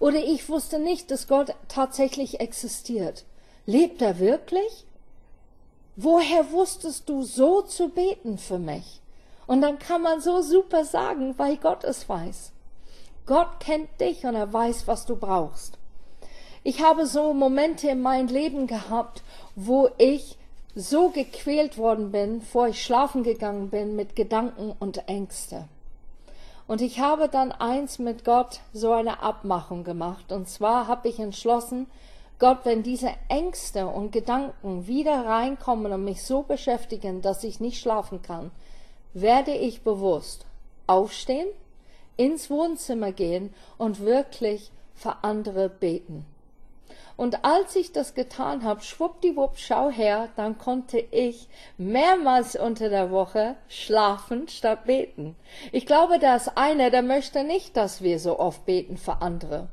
Oder 0.00 0.24
ich 0.24 0.48
wusste 0.48 0.78
nicht, 0.78 1.10
dass 1.10 1.28
Gott 1.28 1.54
tatsächlich 1.68 2.40
existiert. 2.40 3.24
Lebt 3.66 4.00
er 4.00 4.18
wirklich? 4.18 4.86
Woher 5.96 6.50
wusstest 6.52 7.08
du 7.08 7.22
so 7.22 7.62
zu 7.62 7.88
beten 7.88 8.38
für 8.38 8.58
mich? 8.58 9.00
Und 9.46 9.60
dann 9.60 9.78
kann 9.78 10.02
man 10.02 10.20
so 10.20 10.40
super 10.40 10.84
sagen, 10.84 11.34
weil 11.36 11.56
Gott 11.56 11.84
es 11.84 12.08
weiß. 12.08 12.52
Gott 13.26 13.60
kennt 13.60 14.00
dich 14.00 14.24
und 14.24 14.34
er 14.34 14.52
weiß, 14.52 14.86
was 14.86 15.06
du 15.06 15.16
brauchst. 15.16 15.78
Ich 16.62 16.82
habe 16.82 17.06
so 17.06 17.34
Momente 17.34 17.88
in 17.88 18.00
meinem 18.00 18.28
Leben 18.28 18.66
gehabt, 18.66 19.22
wo 19.54 19.90
ich 19.98 20.38
so 20.74 21.10
gequält 21.10 21.78
worden 21.78 22.10
bin, 22.10 22.42
vor 22.42 22.68
ich 22.68 22.82
schlafen 22.82 23.22
gegangen 23.22 23.70
bin 23.70 23.94
mit 23.94 24.16
Gedanken 24.16 24.74
und 24.78 25.08
Ängste. 25.08 25.68
Und 26.66 26.80
ich 26.80 26.98
habe 26.98 27.28
dann 27.28 27.52
eins 27.52 27.98
mit 27.98 28.24
Gott 28.24 28.60
so 28.72 28.92
eine 28.92 29.22
Abmachung 29.22 29.84
gemacht. 29.84 30.32
Und 30.32 30.48
zwar 30.48 30.86
habe 30.88 31.08
ich 31.08 31.18
entschlossen, 31.18 31.86
Gott, 32.38 32.60
wenn 32.64 32.82
diese 32.82 33.10
Ängste 33.28 33.86
und 33.86 34.10
Gedanken 34.10 34.86
wieder 34.86 35.24
reinkommen 35.24 35.92
und 35.92 36.04
mich 36.04 36.22
so 36.24 36.42
beschäftigen, 36.42 37.22
dass 37.22 37.44
ich 37.44 37.60
nicht 37.60 37.80
schlafen 37.80 38.22
kann, 38.22 38.50
werde 39.12 39.52
ich 39.52 39.82
bewusst 39.82 40.46
aufstehen, 40.86 41.46
ins 42.16 42.50
Wohnzimmer 42.50 43.12
gehen 43.12 43.54
und 43.78 44.00
wirklich 44.00 44.72
für 44.94 45.22
andere 45.22 45.68
beten. 45.68 46.26
Und 47.16 47.44
als 47.44 47.76
ich 47.76 47.92
das 47.92 48.14
getan 48.14 48.64
habe, 48.64 48.82
schwuppdiwupp, 48.82 49.56
schau 49.56 49.88
her, 49.90 50.28
dann 50.36 50.58
konnte 50.58 50.98
ich 50.98 51.48
mehrmals 51.78 52.56
unter 52.56 52.88
der 52.88 53.10
Woche 53.10 53.54
schlafen 53.68 54.48
statt 54.48 54.84
beten. 54.84 55.36
Ich 55.70 55.86
glaube, 55.86 56.18
da 56.18 56.36
ist 56.36 56.56
einer, 56.56 56.90
der 56.90 57.02
möchte 57.02 57.44
nicht, 57.44 57.76
dass 57.76 58.02
wir 58.02 58.18
so 58.18 58.38
oft 58.38 58.66
beten 58.66 58.96
für 58.96 59.22
andere. 59.22 59.68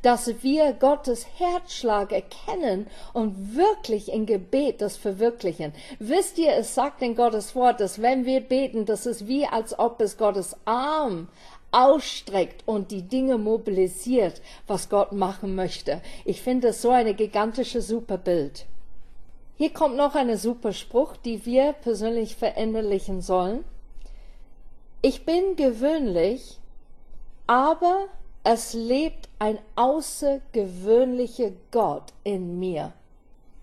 Dass 0.00 0.42
wir 0.42 0.72
Gottes 0.72 1.26
Herzschlag 1.36 2.12
erkennen 2.12 2.86
und 3.12 3.56
wirklich 3.56 4.10
in 4.10 4.24
Gebet 4.24 4.80
das 4.80 4.96
verwirklichen. 4.96 5.74
Wisst 5.98 6.38
ihr, 6.38 6.54
es 6.54 6.74
sagt 6.74 7.02
in 7.02 7.14
Gottes 7.14 7.54
Wort, 7.54 7.80
dass 7.80 8.00
wenn 8.00 8.24
wir 8.24 8.40
beten, 8.40 8.86
das 8.86 9.04
ist 9.04 9.26
wie 9.26 9.46
als 9.46 9.78
ob 9.78 10.00
es 10.00 10.16
Gottes 10.16 10.56
Arm 10.64 11.28
ausstreckt 11.76 12.62
und 12.66 12.90
die 12.90 13.02
Dinge 13.02 13.36
mobilisiert, 13.36 14.40
was 14.66 14.88
Gott 14.88 15.12
machen 15.12 15.54
möchte. 15.54 16.00
Ich 16.24 16.40
finde 16.40 16.68
es 16.68 16.80
so 16.80 16.88
eine 16.88 17.12
gigantische 17.12 17.82
super 17.82 18.16
Bild. 18.16 18.64
Hier 19.56 19.70
kommt 19.70 19.96
noch 19.96 20.14
eine 20.14 20.38
super 20.38 20.72
Spruch, 20.72 21.18
die 21.18 21.44
wir 21.44 21.74
persönlich 21.74 22.34
verinnerlichen 22.34 23.20
sollen. 23.20 23.62
Ich 25.02 25.26
bin 25.26 25.56
gewöhnlich, 25.56 26.58
aber 27.46 28.06
es 28.42 28.72
lebt 28.72 29.28
ein 29.38 29.58
außergewöhnlicher 29.76 31.50
Gott 31.72 32.14
in 32.24 32.58
mir. 32.58 32.94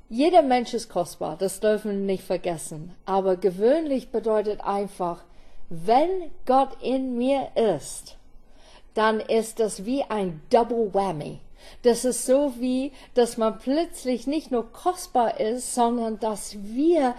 Jeder 0.09 0.43
Mensch 0.43 0.76
ist 0.76 0.89
kostbar, 0.89 1.36
das 1.38 1.59
dürfen 1.59 1.91
wir 1.91 1.97
nicht 1.97 2.24
vergessen. 2.24 2.93
Aber 3.05 3.38
gewöhnlich 3.38 4.09
bedeutet 4.09 4.61
einfach, 4.61 5.24
wenn 5.70 6.32
Gott 6.45 6.78
in 6.82 7.18
mir 7.18 7.49
ist, 7.55 8.18
dann 8.93 9.20
ist 9.20 9.59
das 9.59 9.86
wie 9.86 10.03
ein 10.03 10.41
Double 10.49 10.93
Whammy. 10.93 11.39
Das 11.84 12.05
ist 12.05 12.26
so 12.26 12.53
wie, 12.59 12.91
dass 13.14 13.38
man 13.38 13.57
plötzlich 13.57 14.28
nicht 14.28 14.51
nur 14.51 14.72
kostbar 14.72 15.39
ist, 15.39 15.74
sondern 15.74 16.20
dass 16.20 16.57
wir, 16.61 17.16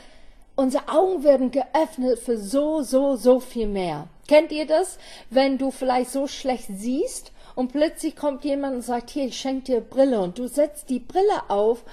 unsere 0.56 0.88
Augen 0.88 1.24
werden 1.24 1.50
geöffnet 1.50 2.18
für 2.18 2.38
so, 2.38 2.82
so, 2.82 3.16
so 3.16 3.40
viel 3.40 3.66
mehr. 3.66 4.08
Kennt 4.28 4.52
ihr 4.52 4.66
das? 4.66 4.98
Wenn 5.30 5.58
du 5.58 5.70
vielleicht 5.70 6.10
so 6.10 6.26
schlecht 6.26 6.68
siehst 6.70 7.32
und 7.54 7.72
plötzlich 7.72 8.16
kommt 8.16 8.44
jemand 8.44 8.76
und 8.76 8.82
sagt, 8.82 9.10
hier, 9.10 9.26
ich 9.26 9.38
schenke 9.38 9.64
dir 9.64 9.80
Brille 9.80 10.20
und 10.20 10.38
du 10.38 10.46
setzt 10.46 10.88
die 10.90 11.00
Brille 11.00 11.48
auf 11.48 11.84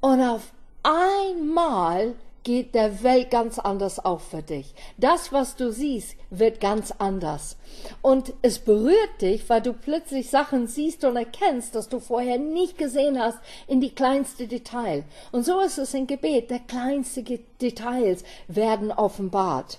und 0.00 0.20
auf 0.20 0.52
einmal 0.82 2.14
geht 2.44 2.74
der 2.74 3.02
Welt 3.02 3.30
ganz 3.30 3.58
anders 3.58 3.98
auf 4.04 4.22
für 4.30 4.42
dich. 4.42 4.74
Das, 4.96 5.32
was 5.32 5.56
du 5.56 5.72
siehst, 5.72 6.16
wird 6.30 6.60
ganz 6.60 6.92
anders. 6.98 7.56
Und 8.00 8.32
es 8.42 8.58
berührt 8.58 9.20
dich, 9.20 9.48
weil 9.48 9.62
du 9.62 9.72
plötzlich 9.72 10.30
Sachen 10.30 10.66
siehst 10.66 11.04
und 11.04 11.16
erkennst, 11.16 11.74
dass 11.74 11.88
du 11.88 12.00
vorher 12.00 12.38
nicht 12.38 12.78
gesehen 12.78 13.20
hast, 13.20 13.38
in 13.66 13.80
die 13.80 13.94
kleinste 13.94 14.46
Detail. 14.46 15.04
Und 15.30 15.44
so 15.44 15.60
ist 15.60 15.78
es 15.78 15.94
im 15.94 16.06
Gebet. 16.06 16.50
Der 16.50 16.60
kleinste 16.60 17.22
Details 17.22 18.24
werden 18.48 18.90
offenbart. 18.90 19.78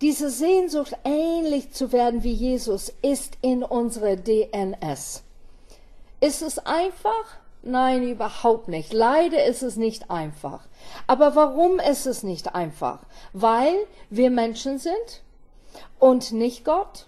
Diese 0.00 0.30
Sehnsucht, 0.30 0.96
ähnlich 1.04 1.72
zu 1.72 1.92
werden 1.92 2.22
wie 2.22 2.32
Jesus, 2.32 2.92
ist 3.02 3.36
in 3.42 3.64
unserer 3.64 4.14
DNS. 4.16 5.24
Ist 6.20 6.42
es 6.42 6.58
einfach? 6.58 7.38
Nein, 7.62 8.08
überhaupt 8.08 8.68
nicht. 8.68 8.92
Leider 8.92 9.44
ist 9.44 9.62
es 9.62 9.76
nicht 9.76 10.10
einfach. 10.10 10.66
Aber 11.06 11.34
warum 11.34 11.80
ist 11.80 12.06
es 12.06 12.22
nicht 12.22 12.54
einfach? 12.54 13.00
Weil 13.32 13.74
wir 14.10 14.30
Menschen 14.30 14.78
sind 14.78 15.22
und 15.98 16.32
nicht 16.32 16.64
Gott. 16.64 17.06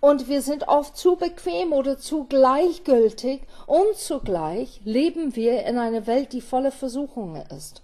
Und 0.00 0.28
wir 0.28 0.42
sind 0.42 0.68
oft 0.68 0.96
zu 0.96 1.16
bequem 1.16 1.72
oder 1.72 1.98
zu 1.98 2.24
gleichgültig 2.24 3.42
und 3.66 3.96
zugleich 3.96 4.80
leben 4.84 5.34
wir 5.34 5.66
in 5.66 5.76
einer 5.76 6.06
Welt, 6.06 6.32
die 6.32 6.40
voller 6.40 6.70
Versuchungen 6.70 7.44
ist. 7.50 7.82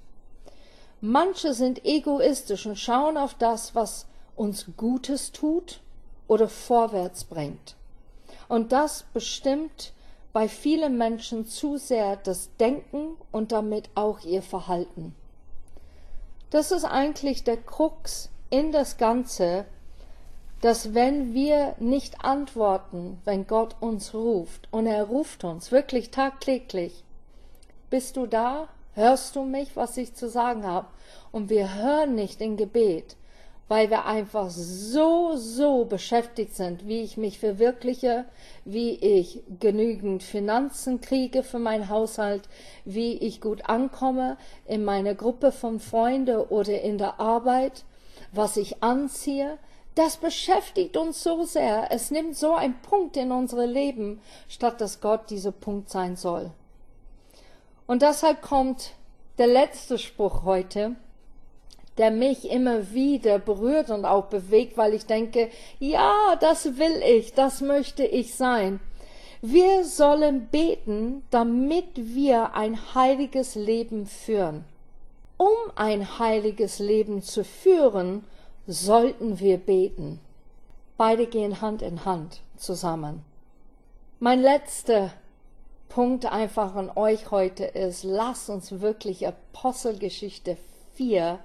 Manche 1.00 1.54
sind 1.54 1.84
egoistisch 1.84 2.66
und 2.66 2.78
schauen 2.78 3.16
auf 3.16 3.34
das, 3.34 3.74
was 3.74 4.06
uns 4.36 4.66
Gutes 4.76 5.32
tut 5.32 5.80
oder 6.28 6.48
vorwärts 6.48 7.24
bringt. 7.24 7.74
Und 8.48 8.70
das 8.70 9.04
bestimmt 9.12 9.92
bei 10.34 10.48
vielen 10.48 10.98
Menschen 10.98 11.46
zu 11.46 11.76
sehr 11.76 12.16
das 12.16 12.50
Denken 12.56 13.16
und 13.30 13.52
damit 13.52 13.88
auch 13.94 14.20
ihr 14.24 14.42
Verhalten. 14.42 15.14
Das 16.50 16.72
ist 16.72 16.84
eigentlich 16.84 17.44
der 17.44 17.56
Krux 17.56 18.30
in 18.50 18.72
das 18.72 18.96
Ganze, 18.96 19.64
dass 20.60 20.92
wenn 20.92 21.34
wir 21.34 21.76
nicht 21.78 22.24
antworten, 22.24 23.20
wenn 23.24 23.46
Gott 23.46 23.76
uns 23.78 24.12
ruft, 24.12 24.66
und 24.72 24.86
er 24.86 25.04
ruft 25.04 25.44
uns 25.44 25.70
wirklich 25.70 26.10
tagtäglich, 26.10 27.04
bist 27.88 28.16
du 28.16 28.26
da? 28.26 28.68
Hörst 28.94 29.36
du 29.36 29.44
mich, 29.44 29.76
was 29.76 29.96
ich 29.96 30.14
zu 30.14 30.28
sagen 30.28 30.66
habe? 30.66 30.88
Und 31.30 31.48
wir 31.48 31.74
hören 31.74 32.16
nicht 32.16 32.40
in 32.40 32.56
Gebet, 32.56 33.16
weil 33.68 33.90
wir 33.90 34.04
einfach 34.04 34.50
so, 34.50 35.36
so 35.36 35.84
beschäftigt 35.86 36.54
sind, 36.54 36.86
wie 36.86 37.00
ich 37.00 37.16
mich 37.16 37.38
verwirkliche, 37.38 38.26
wie 38.64 38.90
ich 38.90 39.42
genügend 39.58 40.22
Finanzen 40.22 41.00
kriege 41.00 41.42
für 41.42 41.58
meinen 41.58 41.88
Haushalt, 41.88 42.48
wie 42.84 43.14
ich 43.14 43.40
gut 43.40 43.68
ankomme 43.68 44.36
in 44.66 44.84
meiner 44.84 45.14
Gruppe 45.14 45.50
von 45.50 45.80
Freunden 45.80 46.36
oder 46.38 46.82
in 46.82 46.98
der 46.98 47.20
Arbeit, 47.20 47.84
was 48.32 48.56
ich 48.56 48.82
anziehe. 48.82 49.58
Das 49.94 50.16
beschäftigt 50.16 50.96
uns 50.96 51.22
so 51.22 51.44
sehr. 51.44 51.88
Es 51.90 52.10
nimmt 52.10 52.36
so 52.36 52.54
einen 52.54 52.80
Punkt 52.82 53.16
in 53.16 53.32
unser 53.32 53.66
Leben, 53.66 54.20
statt 54.48 54.80
dass 54.80 55.00
Gott 55.00 55.30
dieser 55.30 55.52
Punkt 55.52 55.88
sein 55.88 56.16
soll. 56.16 56.50
Und 57.86 58.02
deshalb 58.02 58.42
kommt 58.42 58.92
der 59.38 59.46
letzte 59.46 59.98
Spruch 59.98 60.44
heute 60.44 60.96
der 61.98 62.10
mich 62.10 62.50
immer 62.50 62.92
wieder 62.92 63.38
berührt 63.38 63.90
und 63.90 64.04
auch 64.04 64.26
bewegt, 64.26 64.76
weil 64.76 64.94
ich 64.94 65.06
denke, 65.06 65.48
ja, 65.78 66.36
das 66.40 66.76
will 66.78 67.02
ich, 67.06 67.34
das 67.34 67.60
möchte 67.60 68.04
ich 68.04 68.34
sein. 68.34 68.80
Wir 69.40 69.84
sollen 69.84 70.46
beten, 70.46 71.22
damit 71.30 71.86
wir 71.94 72.54
ein 72.54 72.94
heiliges 72.94 73.54
Leben 73.54 74.06
führen. 74.06 74.64
Um 75.36 75.50
ein 75.76 76.18
heiliges 76.18 76.78
Leben 76.78 77.22
zu 77.22 77.44
führen, 77.44 78.24
sollten 78.66 79.40
wir 79.40 79.58
beten. 79.58 80.20
Beide 80.96 81.26
gehen 81.26 81.60
Hand 81.60 81.82
in 81.82 82.04
Hand 82.04 82.40
zusammen. 82.56 83.22
Mein 84.20 84.40
letzter 84.40 85.10
Punkt 85.88 86.24
einfach 86.24 86.74
an 86.74 86.90
euch 86.94 87.30
heute 87.30 87.64
ist, 87.64 88.04
lasst 88.04 88.48
uns 88.48 88.80
wirklich 88.80 89.26
Apostelgeschichte 89.26 90.56
4 90.94 91.38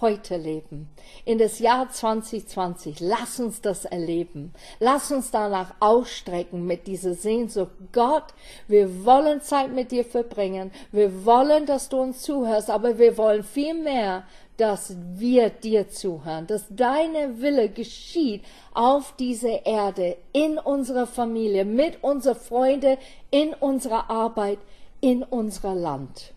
heute 0.00 0.36
leben, 0.36 0.88
in 1.24 1.38
das 1.38 1.58
Jahr 1.58 1.90
2020. 1.90 3.00
Lass 3.00 3.40
uns 3.40 3.60
das 3.60 3.84
erleben. 3.84 4.52
Lass 4.80 5.10
uns 5.10 5.30
danach 5.30 5.74
ausstrecken 5.80 6.66
mit 6.66 6.86
dieser 6.86 7.14
Sehnsucht. 7.14 7.72
Gott, 7.92 8.24
wir 8.66 9.04
wollen 9.04 9.40
Zeit 9.40 9.72
mit 9.72 9.90
dir 9.90 10.04
verbringen. 10.04 10.70
Wir 10.92 11.24
wollen, 11.24 11.66
dass 11.66 11.88
du 11.88 11.98
uns 11.98 12.22
zuhörst, 12.22 12.70
aber 12.70 12.98
wir 12.98 13.16
wollen 13.18 13.42
viel 13.42 13.74
mehr, 13.74 14.24
dass 14.56 14.96
wir 15.14 15.50
dir 15.50 15.88
zuhören, 15.88 16.46
dass 16.46 16.66
deine 16.68 17.40
Wille 17.40 17.68
geschieht 17.68 18.44
auf 18.74 19.14
dieser 19.16 19.64
Erde, 19.64 20.16
in 20.32 20.58
unserer 20.58 21.06
Familie, 21.06 21.64
mit 21.64 22.02
unseren 22.02 22.36
Freunden, 22.36 22.98
in 23.30 23.54
unserer 23.54 24.10
Arbeit, 24.10 24.58
in 25.00 25.22
unser 25.22 25.74
Land. 25.74 26.34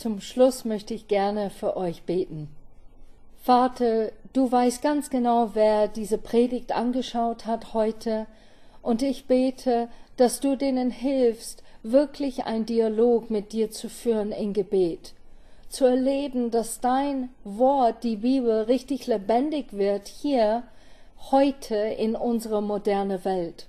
Zum 0.00 0.22
Schluss 0.22 0.64
möchte 0.64 0.94
ich 0.94 1.08
gerne 1.08 1.50
für 1.50 1.76
euch 1.76 2.04
beten. 2.04 2.48
Vater, 3.36 4.12
du 4.32 4.50
weißt 4.50 4.80
ganz 4.80 5.10
genau, 5.10 5.50
wer 5.52 5.88
diese 5.88 6.16
Predigt 6.16 6.72
angeschaut 6.74 7.44
hat 7.44 7.74
heute, 7.74 8.26
und 8.80 9.02
ich 9.02 9.26
bete, 9.26 9.90
dass 10.16 10.40
du 10.40 10.56
denen 10.56 10.90
hilfst, 10.90 11.62
wirklich 11.82 12.46
ein 12.46 12.64
Dialog 12.64 13.28
mit 13.28 13.52
dir 13.52 13.70
zu 13.72 13.90
führen 13.90 14.32
in 14.32 14.54
Gebet, 14.54 15.12
zu 15.68 15.84
erleben, 15.84 16.50
dass 16.50 16.80
dein 16.80 17.28
Wort, 17.44 18.02
die 18.02 18.16
Bibel, 18.16 18.62
richtig 18.62 19.06
lebendig 19.06 19.74
wird 19.74 20.08
hier, 20.08 20.62
heute 21.30 21.76
in 21.76 22.16
unserer 22.16 22.62
moderne 22.62 23.26
Welt. 23.26 23.66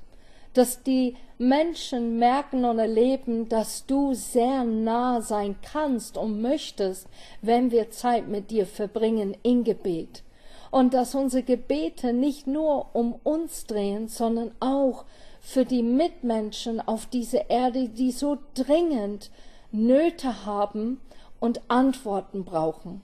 Dass 0.53 0.81
die 0.81 1.17
Menschen 1.41 2.19
merken 2.19 2.65
und 2.65 2.77
erleben, 2.77 3.49
dass 3.49 3.87
du 3.87 4.13
sehr 4.13 4.63
nah 4.63 5.21
sein 5.21 5.55
kannst 5.63 6.15
und 6.15 6.39
möchtest, 6.39 7.07
wenn 7.41 7.71
wir 7.71 7.89
Zeit 7.89 8.27
mit 8.27 8.51
dir 8.51 8.67
verbringen 8.67 9.35
in 9.41 9.63
Gebet. 9.63 10.21
Und 10.69 10.93
dass 10.93 11.15
unsere 11.15 11.41
Gebete 11.41 12.13
nicht 12.13 12.45
nur 12.45 12.93
um 12.93 13.15
uns 13.23 13.65
drehen, 13.65 14.07
sondern 14.07 14.51
auch 14.59 15.05
für 15.39 15.65
die 15.65 15.81
Mitmenschen 15.81 16.79
auf 16.79 17.07
dieser 17.07 17.49
Erde, 17.49 17.89
die 17.89 18.11
so 18.11 18.37
dringend 18.53 19.31
Nöte 19.71 20.45
haben 20.45 21.01
und 21.39 21.59
Antworten 21.69 22.45
brauchen. 22.45 23.01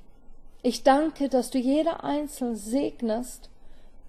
Ich 0.62 0.84
danke, 0.84 1.28
dass 1.28 1.50
du 1.50 1.58
jeder 1.58 2.04
Einzelne 2.04 2.56
segnest 2.56 3.50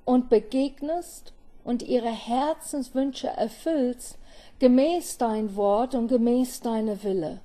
und 0.04 0.28
begegnest 0.28 1.32
und 1.68 1.82
ihre 1.82 2.08
Herzenswünsche 2.08 3.28
erfüllst, 3.28 4.16
gemäß 4.58 5.18
dein 5.18 5.54
Wort 5.54 5.94
und 5.94 6.08
gemäß 6.08 6.60
deine 6.62 7.04
Wille. 7.04 7.40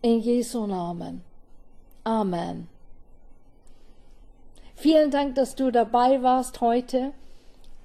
In 0.00 0.20
Jesu 0.20 0.64
Namen. 0.64 1.24
Amen. 2.04 2.68
Vielen 4.76 5.10
Dank, 5.10 5.34
dass 5.34 5.56
du 5.56 5.72
dabei 5.72 6.22
warst 6.22 6.60
heute. 6.60 7.14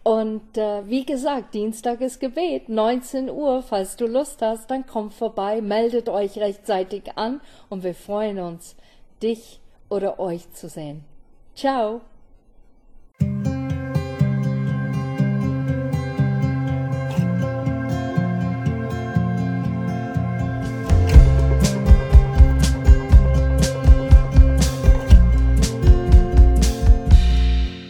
Und 0.04 0.60
äh, 0.60 0.88
wie 0.88 1.06
gesagt, 1.06 1.56
Dienstag 1.56 2.02
ist 2.02 2.20
Gebet, 2.20 2.70
19 2.70 3.28
Uhr. 3.28 3.64
Falls 3.64 3.96
du 3.96 4.06
Lust 4.06 4.44
hast, 4.44 4.70
dann 4.70 4.86
komm 4.86 5.10
vorbei, 5.10 5.62
meldet 5.62 6.08
euch 6.08 6.38
rechtzeitig 6.38 7.18
an 7.18 7.42
und 7.70 7.84
wir 7.84 7.96
freuen 7.96 8.38
uns, 8.38 8.76
dich 9.24 9.60
oder 9.90 10.20
euch 10.20 10.52
zu 10.52 10.70
sehen. 10.70 11.04
Ciao. 11.56 12.02